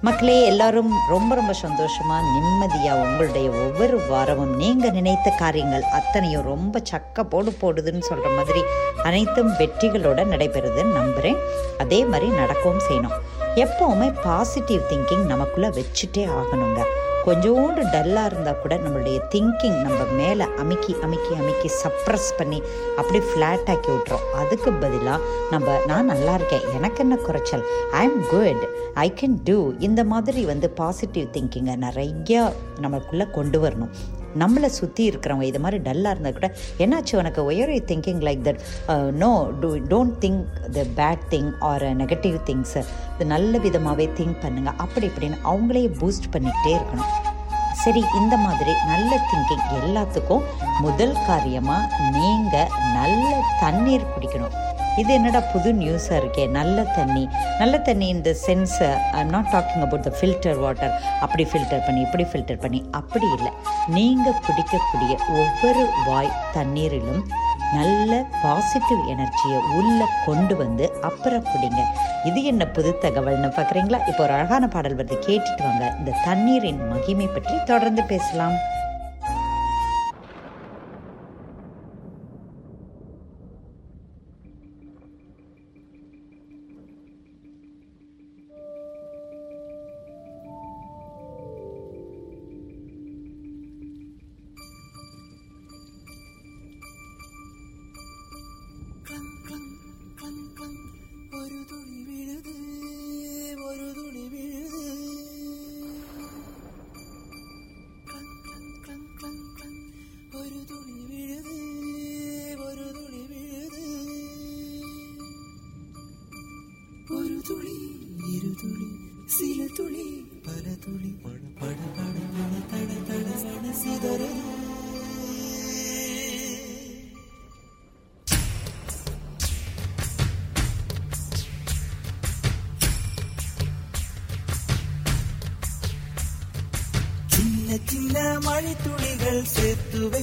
மக்களே 0.06 0.46
எல்லாரும் 0.46 0.90
ரொம்ப 1.08 1.34
ரொம்ப 1.34 1.54
சந்தோஷமா 1.62 2.16
நிம்மதியா 2.34 2.92
உங்களுடைய 2.92 3.50
ஒவ்வொரு 3.50 4.00
வாரமும் 4.08 4.56
நீங்க 4.56 4.90
நினைத்த 4.90 5.30
காரியங்கள் 5.30 5.82
அத்தனையும் 5.82 6.42
ரொம்ப 6.42 6.82
சக்க 6.90 7.22
போடு 7.22 7.56
போடுதுன்னு 7.60 8.02
சொல்ற 8.10 8.36
மாதிரி 8.36 8.62
அனைத்தும் 9.02 9.50
வெற்றிகளோட 9.52 10.20
நடைபெறுதுன்னு 10.32 10.96
நம்புறேன். 11.00 11.38
அதே 11.78 12.04
மாதிரி 12.04 12.30
நடக்கவும் 12.30 12.82
செய்யணும். 12.88 13.16
எப்பவுமே 13.54 14.14
பாசிட்டிவ் 14.22 14.80
திங்கிங் 14.90 15.24
நமக்குள்ள 15.24 15.68
வச்சுட்டே 15.68 16.28
ஆகணுங்க. 16.40 16.82
கொஞ்சோண்டு 17.26 17.82
டல்லாக 17.92 18.28
இருந்தால் 18.30 18.60
கூட 18.62 18.74
நம்மளுடைய 18.76 19.18
திங்கிங் 19.34 19.78
நம்ம 19.86 20.00
மேலே 20.16 20.46
அமுக்கி 20.62 20.96
அமுக்கி 21.02 21.34
அமுக்கி 21.34 21.70
சப்ரஸ் 21.82 22.30
பண்ணி 22.36 22.62
அப்படியே 22.96 23.24
ஃப்ளாட் 23.30 23.70
ஆக்கி 23.74 23.90
விட்றோம் 23.90 24.26
அதுக்கு 24.32 24.72
பதிலாக 24.72 25.20
நம்ம 25.50 25.78
நான் 25.86 26.10
நல்லா 26.12 26.34
இருக்கேன். 26.34 26.66
எனக்கு 26.74 27.00
என்ன 27.00 27.16
குறைச்சல்? 27.16 27.64
I 27.90 28.02
am 28.08 28.20
good 28.30 28.64
I 28.94 29.12
can 29.20 29.38
do 29.44 29.72
இந்த 29.78 30.04
மாதிரி 30.04 30.44
வந்து 30.44 30.70
பாசிட்டிவ் 30.70 31.32
திங்கிங்கை 31.32 31.76
நிறையா 31.86 32.52
நமக்குள்ளே 32.80 33.26
கொண்டு 33.32 33.60
வரணும். 33.64 33.94
நம்மளை 34.42 34.70
சுற்றி 34.80 35.02
இருக்கிறவங்க 35.10 35.48
இது 35.50 35.60
மாதிரி 35.64 35.78
டல்லாக 35.88 36.14
இருந்தால் 36.14 36.36
கூட 36.38 36.48
என்னாச்சு 36.84 37.14
உனக்கு? 37.22 37.40
Why are 37.50 37.72
you 37.76 37.80
thinking 37.92 38.22
like 38.28 38.42
that 38.48 38.62
no 39.24 39.32
do 39.62 39.70
don't 39.92 40.16
think 40.24 40.42
the 40.78 40.86
bad 41.00 41.24
thing 41.34 41.50
or 41.70 41.86
negative 42.02 42.38
things 42.50 42.82
இது 43.14 43.26
நல்ல 43.34 43.58
விதமாகவே 43.66 44.08
திங்க் 44.18 44.42
பண்ணுங்கள் 44.46 44.80
அப்படி 44.86 45.06
இப்படின்னு 45.12 45.38
அவங்களே 45.52 45.84
பூஸ்ட் 46.00 46.32
பண்ணிக்கிட்டே 46.34 46.74
இருக்கணும். 46.78 47.12
சரி 47.84 48.02
இந்த 48.18 48.34
மாதிரி 48.44 48.72
நல்ல 48.90 49.10
திங்கிங் 49.30 49.64
எல்லாத்துக்கும் 49.78 50.44
முதல் 50.84 51.16
காரியமாக 51.26 52.10
நீங்கள் 52.16 52.70
நல்ல 52.98 53.30
தண்ணீர் 53.62 54.12
குடிக்கணும். 54.12 54.54
இது 55.00 55.10
என்னடா 55.14 55.40
புது 55.52 55.70
நியூஸாக 55.72 56.18
இருக்கே? 56.20 56.44
நல்ல 56.58 56.82
தண்ணி. 56.98 57.28
நல்ல 57.58 57.78
தண்ணி 57.78 58.06
இந்த 58.16 58.30
sense 58.46 58.76
I'm 59.20 59.32
not 59.36 59.48
talking 59.54 59.84
about 59.86 60.06
the 60.08 60.12
filter 60.18 60.60
water 60.64 60.94
அப்படி 61.20 61.44
ஃபில்டர் 61.52 61.84
பண்ணி 61.86 62.00
இப்படி 62.00 62.26
ஃபில்டர் 62.32 62.60
பண்ணி. 62.64 62.80
அப்படி 62.90 63.26
இல்லை. 63.36 63.52
நீங்கள் 63.96 64.40
குடிக்கக்கூடிய 64.46 65.16
ஒவ்வொரு 65.40 65.84
வாய் 66.06 66.36
தண்ணீரிலும் 66.56 67.24
நல்ல 67.74 68.12
பாசிட்டிவ் 68.42 69.00
எனர்ஜியை 69.12 69.58
உள்ளே 69.78 70.06
கொண்டு 70.26 70.56
வந்து 70.56 70.86
அப்புறம் 71.00 71.46
குடிங்க. 71.52 71.82
இது 72.24 72.44
என்ன 72.44 72.66
புது 72.66 72.98
தகவல்னு 73.02 73.50
பார்க்குறீங்களா 73.56 74.00
இப்போ 74.08 74.22
ஒரு 74.22 74.32
அழகான 74.32 74.68
பாடல் 74.68 74.96
வருது. 74.96 75.18
கேட்டுட்டு 75.28 75.64
வாங்க. 75.68 75.94
இந்த 75.98 76.12
தண்ணீரின் 76.24 76.88
மகிமை 76.92 77.26
பற்றி 77.26 77.56
தொடர்ந்து 77.72 78.04
பேசலாம். 78.12 78.56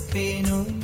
சேர்த்து 0.00 0.79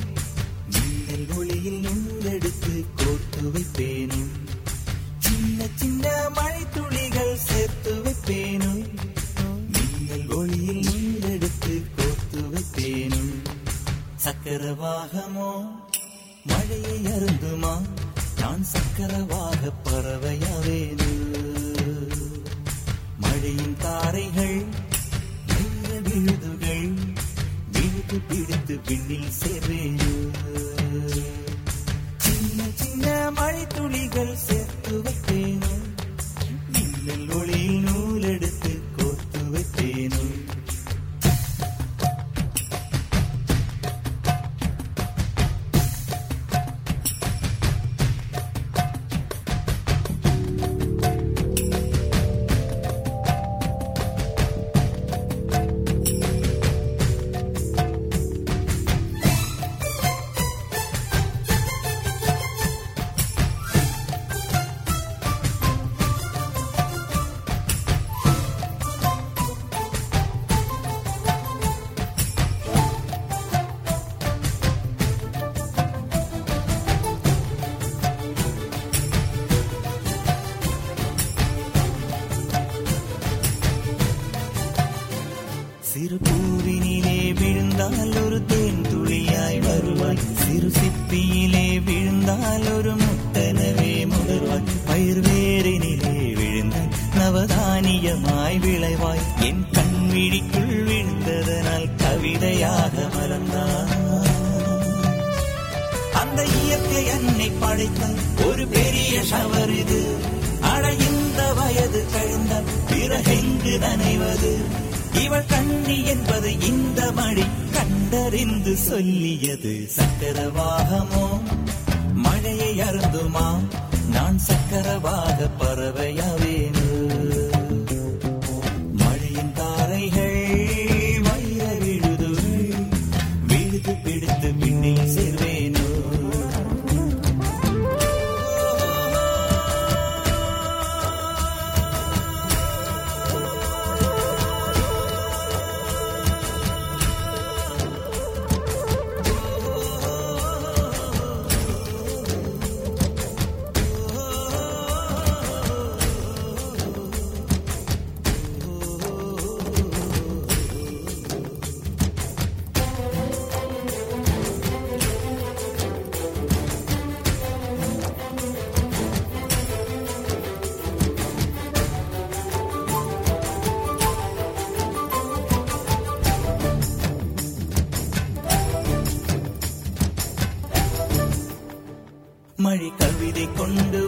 கொண்டு 183.68 184.07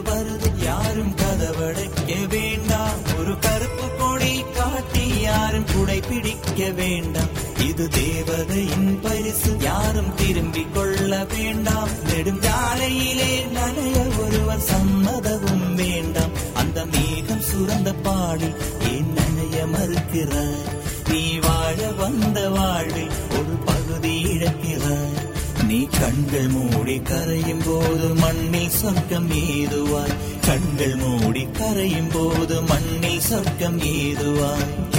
கரையும் 27.02 27.62
போது 27.66 28.14
மண்ணில் 28.14 28.68
சொர்க்கம் 28.68 29.30
ஏதுவாய். 29.30 30.14
கண்கள் 30.46 30.94
மூடி 30.94 31.46
கரையும் 31.52 32.10
போது 32.12 32.62
மண்ணில் 32.62 33.20
சொர்க்கம் 33.20 33.80
ஏதுவாய். 33.80 34.89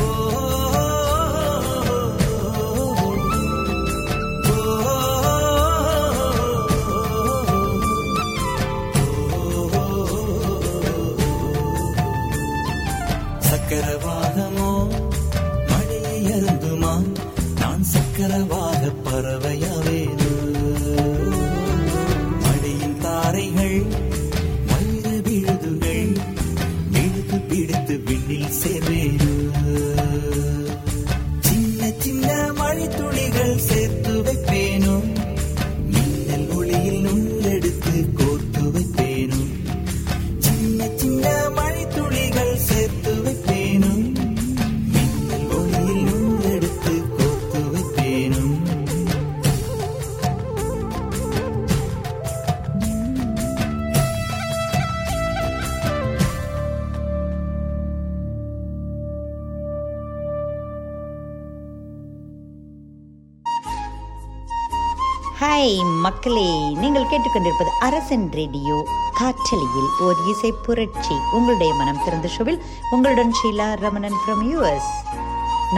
ஹாய் 65.62 65.82
மக்களே 66.04 66.45
நீங்கள் 66.82 67.08
கேட்டுக்கொண்டிருப்பது 67.10 67.71
அரசன் 67.88 68.24
ரேடியோ. 68.38 68.76
காற்றலியில் 69.17 69.89
ஓர் 70.06 70.21
இசை 70.32 70.50
புரட்சி. 70.65 71.15
உங்களுடைய 71.38 71.71
மனம் 71.80 72.00
திறந்த 72.06 72.28
ஷோவில் 72.36 72.58
உங்களுடன் 72.95 73.34
ஷீலா 73.39 73.67
ரமணன் 73.84 74.17
ஃப்ரம் 74.21 74.41
யூஎஸ் 74.52 74.89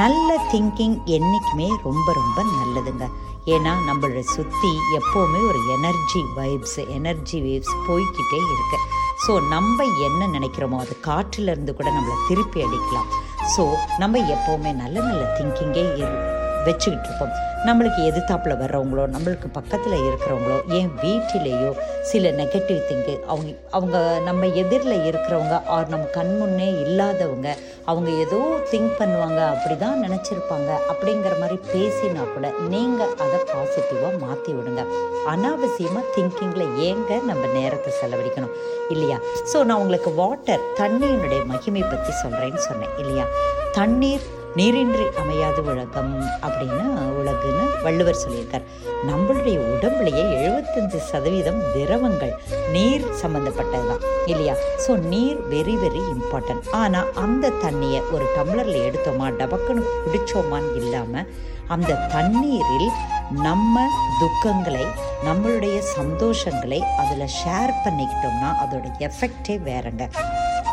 நல்ல 0.01 0.37
திங்கிங் 0.51 0.95
என்றைக்குமே 1.17 1.67
ரொம்ப 1.87 2.07
ரொம்ப 2.19 2.39
நல்லதுங்க. 2.53 3.07
ஏன்னா 3.55 3.73
நம்மளை 3.89 4.23
சுற்றி 4.35 4.71
எப்போவுமே 4.99 5.41
ஒரு 5.49 5.61
எனர்ஜி 5.77 6.21
வைப்ஸ் 6.39 6.79
எனர்ஜி 6.97 7.39
வேவ்ஸ் 7.47 7.75
போய்க்கிட்டே 7.87 8.41
இருக்கு. 8.55 8.79
ஸோ 9.25 9.35
நம்ம 9.55 9.83
என்ன 10.09 10.29
நினைக்கிறோமோ 10.37 10.79
அது 10.85 10.95
காற்றிலிருந்து 11.09 11.75
கூட 11.79 11.89
நம்மளை 11.97 12.19
திருப்பி 12.29 12.61
அடிக்கலாம். 12.67 13.09
ஸோ 13.55 13.65
நம்ம 14.03 14.21
எப்போவுமே 14.37 14.73
நல்ல 14.83 14.95
நல்ல 15.09 15.23
திங்கிங்கே 15.39 15.85
வச்சுக்கிட்டு 16.67 17.09
இருப்போம். 17.09 17.35
நம்மளுக்கு 17.67 18.01
எதிர்த்தாப்புல 18.09 18.53
வர்றவங்களோ 18.57 19.03
நம்மளுக்கு 19.07 19.47
பக்கத்தில் 19.53 19.93
இருக்கிறவங்களோ 20.07 20.57
ஏன் 20.69 20.89
வீட்டிலேயோ 21.03 21.69
சில 22.01 22.31
நெகட்டிவ் 22.31 22.81
திங்கு 22.89 23.23
அவங்க 23.27 23.51
அவங்க 23.71 24.19
நம்ம 24.23 24.45
எதிரில் 24.45 25.05
இருக்கிறவங்க 25.09 25.63
ஆர் 25.65 25.87
நம்ம 25.89 26.05
கண் 26.05 26.37
முன்னே 26.37 26.67
இல்லாதவங்க 26.85 27.55
அவங்க 27.85 28.09
ஏதோ 28.09 28.39
திங்க் 28.71 28.99
பண்ணுவாங்க 28.99 29.39
அப்படி 29.47 29.77
தான் 29.77 30.03
நினச்சிருப்பாங்க 30.03 30.69
அப்படிங்கிற 30.91 31.39
மாதிரி 31.39 31.57
பேசினா 31.73 32.25
கூட 32.33 32.51
நீங்கள் 32.67 33.15
அதை 33.23 33.39
பாசிட்டிவாக 33.53 34.19
மாற்றி 34.19 34.53
விடுங்க. 34.53 34.83
அனாவசியமாக 35.27 36.05
திங்கிங்கில் 36.15 36.67
ஏங்க 36.89 37.21
நம்ம 37.25 37.43
நேரத்தை 37.53 37.93
செலவழிக்கணும் 38.01 38.55
இல்லையா? 38.89 39.17
ஸோ 39.53 39.63
நான் 39.63 39.77
உங்களுக்கு 39.77 40.13
வாட்டர் 40.13 40.63
தண்ணியினுடைய 40.79 41.45
மகிமை 41.45 41.81
பற்றி 41.81 42.13
சொல்கிறேன்னு 42.23 42.63
சொன்னேன் 42.69 42.95
இல்லையா? 42.97 43.27
தண்ணீர் 43.71 44.25
நீரின்றி 44.57 45.05
அமையாது 45.21 45.61
உலகம் 45.71 46.11
அப்படின்னு 46.45 46.85
உலகுன்னு 47.19 47.63
வள்ளுவர் 47.85 48.19
சொல்லியிருக்கார். 48.23 48.65
நம்மளுடைய 49.09 49.57
உடம்புலயே 49.73 50.25
எழுபத்தஞ்சு 50.41 50.99
சதவீதம் 51.11 51.61
திரவங்கள் 51.75 52.33
நீர் 52.75 53.07
சம்மந்தப்பட்டது 53.21 53.87
தான் 53.91 54.03
இல்லையா? 54.31 54.55
ஸோ 54.83 54.91
நீர் 55.13 55.39
வெரி 55.53 55.75
வெரி 55.83 56.03
இம்பார்ட்டன்ட் 56.15 56.69
ஆனால் 56.81 57.09
அந்த 57.23 57.51
தண்ணியை 57.63 58.01
ஒரு 58.15 58.27
டம்ளரில் 58.37 58.85
எடுத்தோமா 58.89 59.29
டபக்குன்னு 59.39 59.83
குடிச்சோமான்னு 60.05 60.77
இல்லாமல் 60.81 61.27
அந்த 61.75 61.99
தண்ணீரில் 62.15 62.89
நம்ம 63.47 63.75
துக்கங்களை 64.21 64.85
நம்மளுடைய 65.27 65.75
சந்தோஷங்களை 65.97 66.79
அதில் 67.01 67.33
ஷேர் 67.39 67.73
பண்ணிக்கிட்டோம்னா 67.85 68.49
அதோட 68.63 68.85
எஃபெக்டே 69.07 69.55
வேறங்க. 69.69 70.03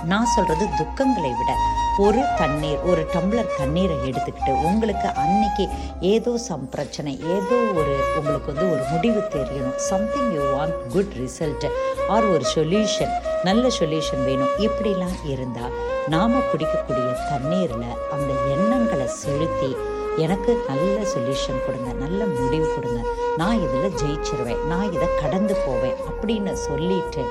நான் 0.05 0.33
சொல்கிறது 0.35 0.65
துக்கங்களை 0.81 1.31
விட 1.39 1.53
ஒரு 1.99 2.21
தண்ணீர் 2.37 2.83
ஒரு 2.83 3.03
டம்ளர் 3.13 3.57
தண்ணீரை 3.57 3.97
எடுத்துக்கிட்டு 4.09 4.53
உங்களுக்கு 4.69 5.09
அன்னைக்கு 5.23 5.69
ஏதோ 6.01 6.39
சம் 6.39 6.69
பிரச்சனை 6.69 7.13
ஏதோ 7.37 7.57
ஒரு 7.81 7.95
உங்களுக்கு 8.19 8.53
வந்து 8.53 8.73
ஒரு 8.73 8.83
முடிவு 8.91 9.21
தெரியணும். 9.35 9.77
Something 9.77 10.33
you 10.35 10.41
want 10.41 10.77
good 10.93 11.15
result 11.23 11.67
or 12.09 12.25
ஒரு 12.25 12.45
சொல்யூஷன் 12.55 13.13
நல்ல 13.45 13.69
சொல்யூஷன் 13.81 14.25
வேணும். 14.25 14.55
இப்படிலாம் 14.59 15.19
இருந்தால் 15.25 15.77
நாம் 16.09 16.37
குடிக்கக்கூடிய 16.53 17.09
தண்ணீரில் 17.31 17.97
அந்த 18.11 18.31
எண்ணங்களை 18.55 19.07
செலுத்தி 19.07 19.77
எனக்கு 20.17 20.53
நல்ல 20.69 20.97
சொல்யூஷன் 21.15 21.65
கொடுங்க 21.67 21.93
நல்ல 21.93 22.25
முடிவு 22.39 22.75
கொடுங்க. 22.75 23.01
நான் 23.37 23.61
இதில் 23.67 23.97
ஜெயிச்சிருவேன் 24.01 24.65
நான் 24.67 24.93
இதை 24.93 25.09
கடந்து 25.21 25.55
போவேன் 25.67 25.97
அப்படின்னு 26.11 26.53
சொல்லிட்டு 26.53 27.25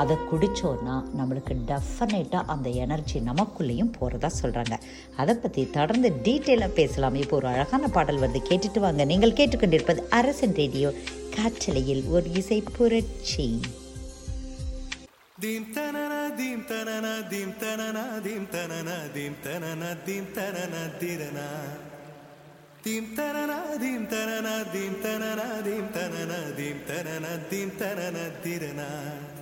அதை 0.00 0.16
குடித்தோன்னா 0.30 0.94
நம்மளுக்கு 1.18 1.54
டெஃபினட்டாக 1.70 2.50
அந்த 2.54 2.68
எனர்ஜி 2.84 3.20
நமக்குள்ளேயும் 3.30 3.94
போகிறதா 3.98 4.30
சொல்கிறாங்க 4.42 4.76
அதை 5.22 5.34
பற்றி 5.44 5.64
தொடர்ந்து 5.78 6.10
டீட்டெயிலாக 6.26 6.78
பேசலாம் 6.80 7.18
இப்போ 7.22 7.36
ஒரு 7.40 7.48
அழகான 7.54 7.90
பாடல் 7.96 8.22
வந்து 8.26 8.42
கேட்டுட்டு 8.50 8.82
வாங்க 8.86 9.04
நீங்கள் 9.12 9.38
கேட்டுக்கொண்டிருப்பது 9.40 10.02
அரசன் 10.20 10.56
ரேடியோ 10.62 10.90
காற்றலையில் 11.38 12.04
ஒரு 12.16 12.28
இசை 12.42 12.60
புரட்சி 12.78 13.48
Dim 15.38 15.64
tanana 15.66 16.34
dim 16.34 16.60
tanana 16.62 17.10
dim 17.28 17.50
tanana 17.54 18.04
dim 18.26 18.46
tanana 18.46 18.94
dim 19.12 19.34
tanana 19.44 19.90
dim 20.06 20.24
tanana 20.36 20.80
dirana 20.98 21.44
dim 22.82 23.04
tanana 23.14 23.58
dim 23.78 24.06
tanana 24.06 24.54
dim 24.72 24.94
tanana 24.96 25.46
dim 25.62 25.86
tanana 25.92 26.56
dim 26.56 26.78
tanana 26.88 27.32
dim 27.50 27.70
tanana 27.76 28.24
dirana 28.42 29.35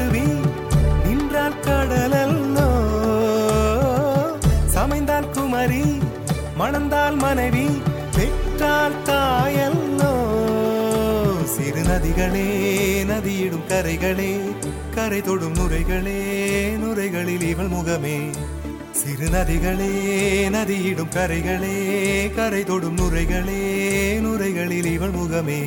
அருவி 0.00 0.28
நின்றால் 1.04 1.56
கடலல்லோ 1.64 2.68
சமைந்தால் 4.74 5.28
குமரி 5.30 5.82
மணந்தால் 6.58 7.16
மனைவி 7.16 7.64
பெற்றால் 8.16 8.96
தாயல்லோ 9.08 10.12
சிறு 11.54 11.82
நதிகளே 11.90 12.46
நதியிடும் 13.10 13.66
கரைகளே 13.68 14.32
கரை 14.94 15.20
தொடும் 15.22 15.54
நுரைகளே 15.54 16.18
நுரைகளில் 16.82 17.46
இவள் 17.52 17.72
முகமே. 17.76 18.18
சிறு 19.00 19.28
நதிகளே 19.28 19.92
நதியிடும் 20.56 21.12
கரைகளே 21.16 21.76
கரை 22.34 22.62
தொடும் 22.64 22.98
நுரைகளே 22.98 23.60
நுரைகளில் 24.26 24.90
இவள் 24.96 25.14
முகமே. 25.20 25.62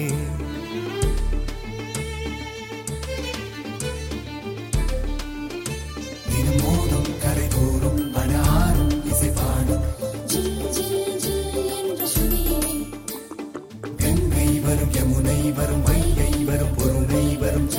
வரும் 15.34 15.44
யமுனை 15.44 15.52
வரும் 15.52 15.84
வைகை 15.86 16.32
வரும் 16.46 16.74
பொருணை 16.78 17.26
வரும் 17.42 17.70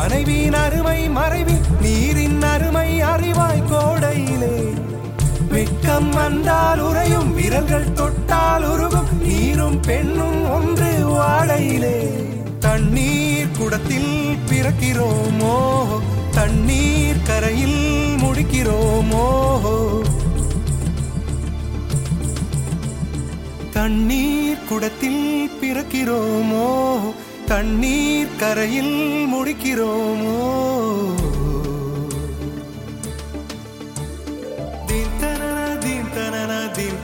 மனைவியின் 0.00 0.54
அருமை 0.54 1.08
மறைவி 1.08 1.52
நீரின் 1.80 2.42
அருமை 2.42 3.02
அறிவாய் 3.02 3.62
கோடையிலே. 3.70 4.72
வெட்கம் 5.48 6.10
வந்தால் 6.10 6.78
உறையும் 6.78 7.34
விரல்கள் 7.34 7.92
தொட்டால் 7.92 8.64
உருகும் 8.64 9.22
நீரும் 9.22 9.80
பெண்ணும் 9.80 10.50
ஒன்று 10.50 11.06
வாடையிலே. 11.08 12.08
தண்ணீர் 12.58 13.50
குடத்தில் 13.58 14.36
பிறக்கிறோமோ? 14.48 15.86
தண்ணீர் 16.30 17.22
கரையில் 17.22 18.16
முடிக்கிறோமோ? 18.22 19.48
தண்ணீர் 23.72 24.64
குடத்தில் 24.68 25.50
பிறக்கிறோமோ? 25.62 26.98
தண்ணீர் 27.50 28.34
கரையில் 28.40 28.96
முடிக்கிறோமோ 29.30 30.34
தீம் 34.88 35.16
தனன 35.22 35.58
தீம் 35.84 36.10
தனன 36.16 36.52
தீம் 36.70 37.00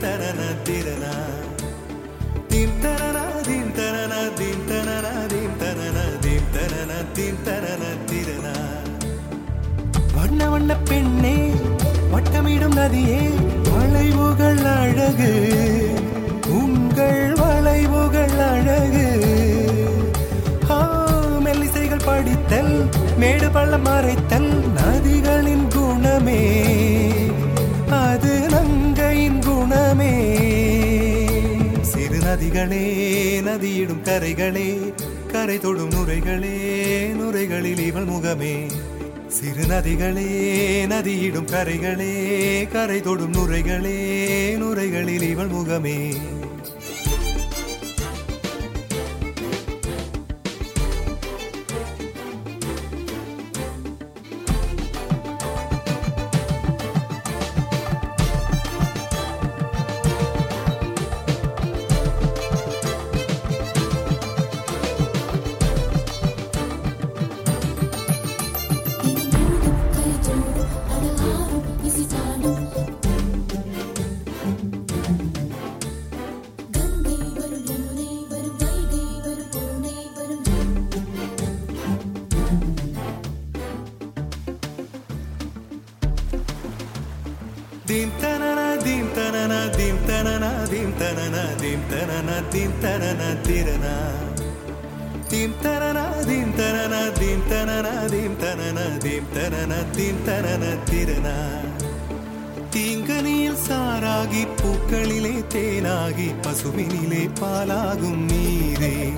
தனன 0.00 0.40
திரனா 0.60 1.14
தீம் 2.50 2.76
தனன 2.84 3.20
தீம் 6.20 6.50
தனன 6.52 6.92
தீம் 7.14 7.38
தனன 7.46 7.84
திரனா 8.10 8.52
வண்ண 10.16 10.48
வண்ண 10.50 10.74
பெண்ணே 10.90 11.34
வட்டமிடும் 12.12 12.76
நதியே 12.78 13.22
வளைவுகள் 13.68 14.62
அழகு 14.74 15.32
உங்கள் 16.58 17.29
வளைவுகள் 17.70 18.38
அழகு. 18.38 19.08
மெல்லிசைகள் 21.44 22.04
படித்தல் 22.04 22.88
மேடு 23.18 23.50
பள்ளம் 23.50 23.86
மறைத்தல் 23.86 24.62
நதிகளின் 24.74 25.68
குணமே. 25.68 26.62
அது 27.90 28.46
நங்கையின் 28.50 29.38
குணமே. 29.38 30.14
சிறு 31.80 32.18
நதிகளே 32.18 32.86
நதியிடும் 33.40 34.02
கரைகளே 34.02 34.92
கரை 35.32 35.58
தொடும் 35.58 35.90
நுரைகளே 35.90 36.56
நுரைகளில் 37.20 37.78
இவள் 37.78 38.04
முகமே. 38.04 38.66
சிறு 39.28 39.64
நதிகளே 39.66 40.28
நதியிடும் 40.86 41.50
கரைகளே 41.52 42.12
கரை 42.72 43.00
தொடும் 43.00 43.32
நுரைகளே 43.32 43.98
நுரைகளில் 44.56 45.22
இவள் 45.22 45.48
முகமே. 45.48 45.98
தீம் 99.70 100.24
தனன 100.26 100.74
தீம் 100.84 101.06
தனன 101.06 101.28
தீங்கனியில் 102.70 103.56
சாராகி 103.68 104.46
பூக்களிலே 104.62 105.44
தேனாகி 105.54 106.34
பசுவினிலே 106.42 107.30
பாலாகும் 107.40 108.30
நீரே. 108.30 109.12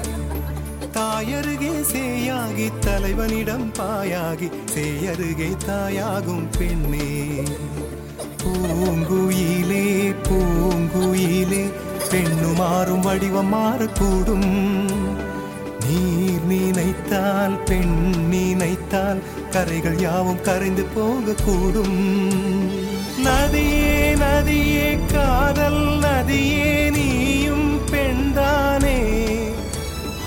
தாயருகே 0.92 1.74
சேயாகி 1.92 2.70
தலைவனிடம் 2.80 3.72
பாயாகி 3.78 4.50
சேயருகே 4.74 5.56
தாயாகும் 5.66 6.48
பெண்ணே. 6.58 7.42
பூங்குயிலே 8.42 10.14
பூங்குயிலே 10.28 11.70
பெண்ணு 12.10 12.54
மாறும் 12.56 13.00
வடிவம் 13.00 13.54
மாறக்கூடும். 13.54 14.40
நீர் 14.40 14.81
நினைத்தால் 16.52 17.56
பெண் 17.68 17.98
நினைத்தால் 18.32 19.20
கரைகள் 19.54 19.98
யாவும் 20.06 20.42
கரைந்து 20.48 20.84
போகக்கூடும். 20.94 22.00
நதியே 23.26 23.98
நதியே 24.22 24.88
காதல் 25.12 25.82
நதியே 26.04 26.72
நீயும் 26.96 27.68
பெண்தானே 27.92 28.98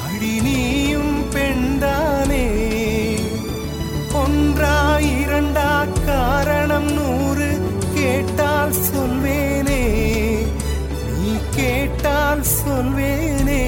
அடி 0.04 0.34
நீயும் 0.48 1.16
பெண்தானே 1.36 2.46
ஒன்றா 4.24 4.78
இரண்டா 5.16 5.74
காரணம் 6.10 6.90
நூறு 6.98 7.50
கேட்டால் 7.98 8.78
சொல்வேனே. 8.88 9.84
நீ 11.20 11.34
கேட்டால் 11.58 12.46
சொல்வேனே. 12.58 13.64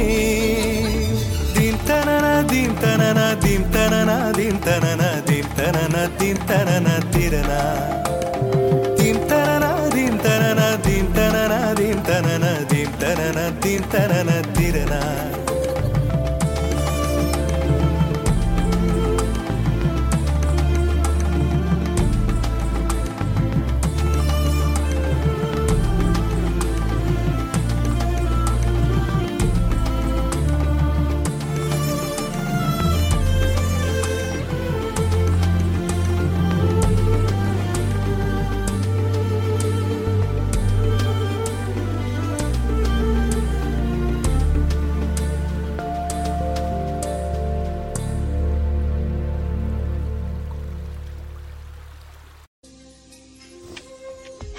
tananadim 1.88 2.72
tananadim 2.84 3.64
tananadim 3.74 4.56
tananadim 4.66 5.46
tananadim 5.58 6.38
tananatirana 6.50 7.62
dim 8.98 9.18
tananadim 9.30 10.18
tananadim 10.26 11.06
tananadim 11.18 11.98
tananadim 12.10 12.90
tananadim 13.02 13.82
tananadim 13.94 14.37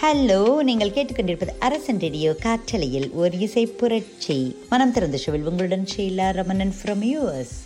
hello 0.00 0.40
நீங்கள் 0.66 0.92
கேட்டுக்கொண்டிருப்பது 0.96 1.52
அரசன் 1.66 1.98
ரேடியோ 1.98 2.32
காற்றலையில் 2.44 3.06
ஒரு 3.20 3.38
இசை 3.46 3.66
புரட்சி. 3.80 4.36
மனம் 4.70 4.92
திறந்த 4.96 5.16
ஷோவில் 5.16 5.48
உங்களுடன் 5.50 5.86
ஷீலா 5.92 6.26
ரமணன் 6.38 6.74
ஃப்ரம் 6.78 7.02
யூஎஸ் 7.12 7.56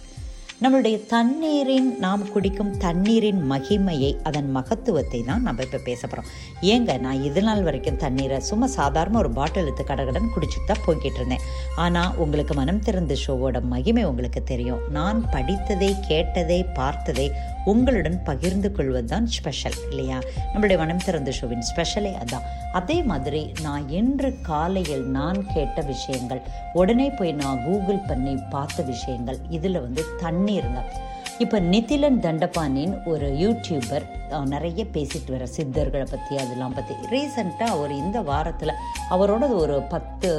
நம்மளுடைய 0.64 0.96
தண்ணீரின் 1.12 1.88
நாம் 1.98 2.24
குடிக்கும் 2.32 2.72
தண்ணீரின் 2.78 3.40
மகிமையை 3.52 4.10
அதன் 4.22 4.50
மகத்துவத்தை 4.56 5.20
தான் 5.22 5.42
நம்ம 5.42 5.62
இப்போ 5.62 5.78
பேச 5.88 6.00
போகிறோம் 6.06 6.28
ஏங்க 6.72 6.98
நான் 7.04 7.22
இது 7.28 7.42
நாள் 7.42 7.62
வரைக்கும் 7.62 7.96
தண்ணீரை 7.96 8.38
சும்மா 8.50 8.66
சாதாரண 8.78 9.18
ஒரு 9.18 9.30
பாட்டில் 9.38 9.62
எடுத்து 9.62 9.84
கடகடன் 9.84 10.32
குடிச்சிட்டு 10.34 10.68
தான் 10.70 10.84
போய்கிட்டு 10.86 11.18
இருந்தேன். 11.20 11.44
ஆனால் 11.76 12.14
உங்களுக்கு 12.16 12.54
மனம் 12.54 12.84
திறந்த 12.88 13.16
ஷோவோட 13.26 13.60
மகிமை 13.72 14.04
உங்களுக்கு 14.04 14.42
தெரியும். 14.52 14.80
நான் 14.98 15.20
படித்ததை 15.34 15.90
கேட்டதை 16.08 16.60
பார்த்ததை 16.80 17.26
உங்களுடன் 17.64 18.22
பகிர்ந்து 18.22 18.72
கொள்வது 18.72 19.08
தான் 19.08 19.26
ஸ்பெஷல் 19.26 19.72
இல்லையா? 19.90 20.20
நம்மளுடைய 20.54 20.78
மனம் 20.78 20.96
திறந்த 20.96 21.30
ஷோவின் 21.30 21.62
ஸ்பெஷலே 21.62 22.14
அதான். 22.18 22.42
அதே 22.72 23.02
மாதிரி 23.02 23.52
நான் 23.62 23.88
இன்று 23.88 24.40
காலையில் 24.42 25.04
நான் 25.10 25.46
கேட்ட 25.46 25.80
விஷயங்கள் 25.80 26.42
உடனே 26.72 27.10
போய் 27.10 27.32
நான் 27.32 27.64
கூகுள் 27.64 28.06
பண்ணி 28.08 28.36
பார்த்த 28.50 28.82
விஷயங்கள் 28.82 29.38
இதில் 29.48 29.80
வந்து 29.80 30.02
தண்ணீருங்க 30.20 30.80
இப்போ 31.40 31.60
நிதிலன் 31.60 32.20
தண்டபானின் 32.20 33.02
ஒரு 33.06 33.26
யூடியூபர் 33.26 34.04
நிறைய 34.44 34.86
பேசிட்டு 34.92 35.30
வர 35.30 35.46
சித்தர்களை 35.46 36.06
பற்றி 36.10 36.36
அதெல்லாம் 36.36 36.74
பற்றி 36.74 36.94
ரீசண்டாக 37.10 37.70
அவர் 37.70 37.92
இந்த 37.92 38.20
வாரத்தில் 38.20 38.72
அவரோட 39.10 39.48
ஒரு 39.54 39.82
பத்து 39.82 40.30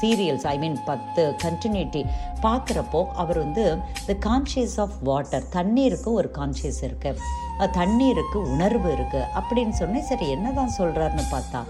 சீரியல்ஸ் 0.00 0.46
ஐ 0.46 0.58
மீன் 0.58 0.78
பத்து 0.84 1.34
கண்டினியூட்டி 1.42 2.04
பார்க்குறப்போ 2.42 3.06
அவர் 3.14 3.38
வந்து 3.38 3.78
த 4.06 4.16
கான்ஷியஸ் 4.28 4.80
ஆஃப் 4.80 4.96
வாட்டர் 5.02 5.48
தண்ணீருக்கு 5.48 6.12
ஒரு 6.12 6.30
கான்ஷியஸ் 6.30 6.82
இருக்குது 6.84 7.70
தண்ணீருக்கு 7.72 8.38
உணர்வு 8.38 8.90
இருக்குது 8.96 9.28
அப்படின்னு 9.34 9.70
சொன்னேன் 9.70 10.04
சரி 10.04 10.28
என்னதான் 10.28 10.76
சொல்கிறாருன்னு 10.78 11.26
பார்த்தா 11.30 11.62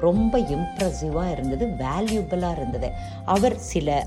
ரொம்ப 0.00 0.38
இம்ப்ரெசிவாக 0.38 1.30
இருந்தது 1.30 1.66
வேல்யூபிளாக 1.66 2.56
இருந்தது. 2.56 2.92
அவர் 3.34 3.56
சில 3.72 3.98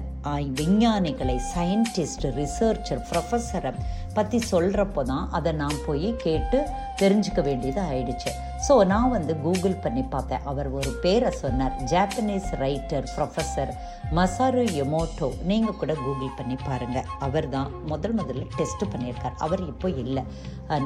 விஞ்ஞானிகளை 0.60 1.36
சயின்டிஸ்ட் 1.54 2.26
ரிசர்ச்சர் 2.40 3.02
ப்ரொஃபஸரை 3.10 3.72
பற்றி 4.16 4.38
சொல்கிறப்போ 4.52 5.02
தான் 5.12 5.26
அதை 5.38 5.52
நான் 5.62 5.78
போய் 5.86 6.08
கேட்டு 6.24 6.58
தெரிஞ்சுக்க 7.02 7.42
வேண்டியது 7.48 7.80
ஆயிடுச்சு. 7.90 8.32
ஸோ 8.66 8.74
நான் 8.92 9.14
வந்து 9.14 9.34
கூகுள் 9.44 9.78
பண்ணி 9.84 10.04
பார்த்தேன். 10.14 10.44
அவர் 10.50 10.68
ஒரு 10.80 10.92
பேரை 11.04 11.30
சொன்னார். 11.44 11.76
Japanese 11.92 12.50
writer 12.64 13.06
professor 13.14 13.72
Masaru 14.18 14.64
Emoto 14.84 15.30
நீங்கள் 15.52 15.78
கூட 15.82 15.94
கூகுள் 16.04 16.36
பண்ணி 16.40 16.58
பாருங்கள் 16.68 17.08
அவர் 17.28 17.48
தான் 17.56 17.72
முதல் 17.92 18.16
முதல்ல 18.20 18.44
டெஸ்ட் 18.58 18.86
பண்ணியிருக்கார். 18.94 19.36
அவர் 19.46 19.64
இப்போ 19.72 19.90
இல்லை. 20.04 20.24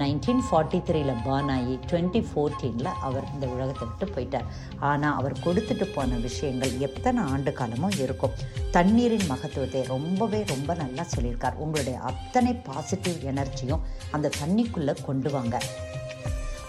நைன்டீன் 0.04 0.44
ஃபார்ட்டி 0.50 0.80
த்ரீல 0.90 1.16
பார்ன் 1.28 1.52
ஆகி 1.58 1.76
டுவெண்ட்டி 1.90 2.22
ஃபோர்டீனில் 2.30 2.92
அவர் 3.10 3.28
இந்த 3.34 3.46
உலகத்தை 3.56 3.88
விட்டு 3.90 4.08
போயிட்டார். 4.16 4.48
ஆனால் 4.92 5.18
அவர் 5.20 5.36
கொடுத்துட்டு 5.48 5.88
போன 5.98 6.22
விஷயங்கள் 6.28 6.74
எத்தனை 6.90 7.24
ஆண்டு 7.34 7.54
காலமும் 7.60 8.00
இருக்கும் 8.06 8.25
தண்ணீரின் 8.72 9.28
மகத்துவத்தை 9.28 9.84
ரொம்பவே 9.84 10.44
ரொம்ப 10.48 10.74
நல்லா 10.74 11.06
சொல்லியிருக்கார். 11.16 11.60
உங்களுடைய 11.66 12.00
அத்தனை 12.00 12.54
பாசிட்டிவ் 12.54 13.20
எனர்ஜியும் 13.34 13.84
அந்த 14.12 14.32
தண்ணிக்குள்ளே 14.42 14.96
கொண்டு 15.06 15.32
வாங்க. 15.32 15.58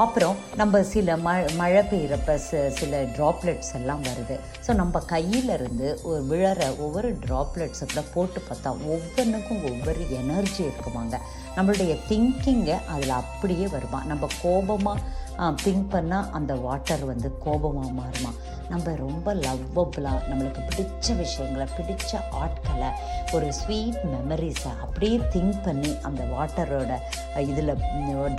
அப்புறம் 0.05 0.37
நம்ம 0.57 0.83
சில 0.83 1.17
ம 1.17 1.29
மழை 1.57 1.83
பெய்கிறப்ப 1.91 2.33
ச 2.47 2.71
சில 2.79 3.03
ட்ராப்லெட்ஸ் 3.03 3.71
எல்லாம் 3.75 4.03
வருது. 4.03 4.37
ஸோ 4.67 4.75
நம்ம 4.75 5.01
கையில 5.13 5.55
இருந்து 5.59 5.99
ஒரு 6.03 6.21
விழற 6.31 6.79
ஒவ்வொரு 6.79 7.11
ட்ராப்லெட்ஸை 7.27 7.87
கூட 7.93 8.03
போட்டு 8.15 8.43
பார்த்தா 8.49 8.71
ஒவ்வொன்றுக்கும் 8.93 9.65
ஒவ்வொரு 9.71 10.03
எனர்ஜி 10.19 10.63
இருக்குமாங்க. 10.65 11.19
நம்மளுடைய 11.57 11.95
திங்கிங்கை 12.11 12.77
அதில் 12.87 13.15
அப்படியே 13.23 13.69
வருமா? 13.69 14.05
நம்ம 14.05 14.29
கோபமாக 14.43 15.03
திங்க் 15.39 15.89
பண்ணால் 15.91 16.31
அந்த 16.31 16.55
வாட்டர் 16.55 17.05
வந்து 17.05 17.39
கோபமாக 17.39 17.91
மாறுமா. 17.91 18.31
நம்ம 18.69 18.95
ரொம்ப 18.95 19.35
லவ்வபுளாக 19.35 20.23
நம்மளுக்கு 20.31 20.63
பிடிச்ச 20.69 21.17
விஷயங்களை 21.17 21.67
பிடிச்ச 21.79 22.21
ஆட்களை 22.31 22.89
ஒரு 23.33 23.53
ஸ்வீட் 23.53 24.01
மெமரிஸை 24.15 24.73
அப்படியே 24.81 25.17
திங்க் 25.19 25.63
பண்ணி 25.65 25.97
அந்த 26.03 26.25
வாட்டரோட 26.25 26.99
இதில் 27.39 27.75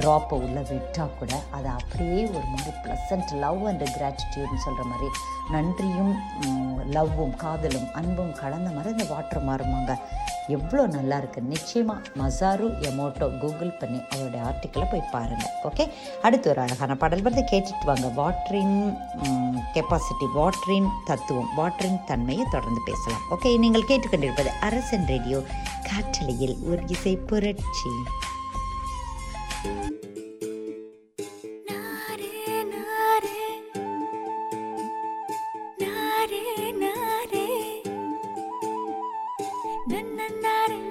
ட்ராப்பை 0.01 0.33
உள்ளே 0.33 0.61
விட்டால் 0.69 1.17
கூட 1.19 1.39
அதை 1.51 1.71
அப்படியே 1.71 2.23
ஒரு 2.27 2.45
மாதிரி 2.45 2.75
ப்ளசன்ட் 2.83 3.33
லவ் 3.33 3.65
அண்ட் 3.65 3.81
கிராட்டிடியூட்னு 3.81 4.63
சொல்கிற 4.65 4.83
மாதிரி 4.83 5.09
நன்றியும் 5.55 6.13
லவ்வும் 6.95 7.35
காதலும் 7.43 7.87
அன்பும் 7.99 8.33
கலந்த 8.39 8.69
மாதிரி 8.75 8.93
இந்த 8.95 9.05
வாட்டர் 9.13 9.45
மாறுமாங்க. 9.47 9.93
எவ்வளோ 10.55 10.83
நல்லா 10.95 11.15
இருக்கு. 11.21 11.39
நிச்சயமாக 11.53 12.11
மசாரு 12.19 12.67
எமோட்டோ 12.89 13.25
கூகுள் 13.41 13.73
பண்ணி 13.79 13.99
அவருடைய 14.11 14.41
ஆர்டிக்கலை 14.49 14.85
போய் 14.91 15.09
பாருங்கள் 15.15 15.55
ஓகே 15.69 15.85
அடுத்து 16.27 16.51
ஒரு 16.51 16.61
அழகான 16.65 16.95
பாடல் 17.01 17.25
வந்து 17.27 17.43
கேட்டுட்டு 17.51 17.89
வாங்க. 17.91 18.09
வாட்டரின் 18.19 18.77
கெப்பாசிட்டி 19.75 20.27
வாட்டரின் 20.37 20.89
தத்துவம் 21.09 21.51
வாட்டரின் 21.59 21.99
தன்மையை 22.11 22.45
தொடர்ந்து 22.55 22.83
பேசலாம். 22.89 23.25
ஓகே 23.35 23.51
நீங்கள் 23.65 23.89
கேட்டுக்கொண்டிருப்பது 23.91 24.53
அரசன் 24.69 25.07
ரேடியோ 25.13 25.41
காற்றலையில் 25.89 26.55
ஒரு 26.69 26.81
இசை 26.95 27.15
புரட்சி. 27.31 27.93
night 40.29 40.86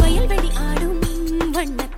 வயல்வெளி 0.00 0.50
ஆடும் 0.66 1.00
வண்ணத் 1.52 1.96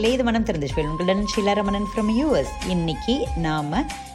நேயர்களே 0.00 0.14
இது 0.14 0.24
மனம் 0.24 0.44
திறந்த 0.44 0.66
உங்களுடன் 0.82 1.24
ஷீலாரமணன் 1.32 1.88
ஃப்ரம் 1.90 2.10
யூஎஸ் 2.18 2.52
இன்னைக்கு 2.68 3.14
நாம் 3.36 3.72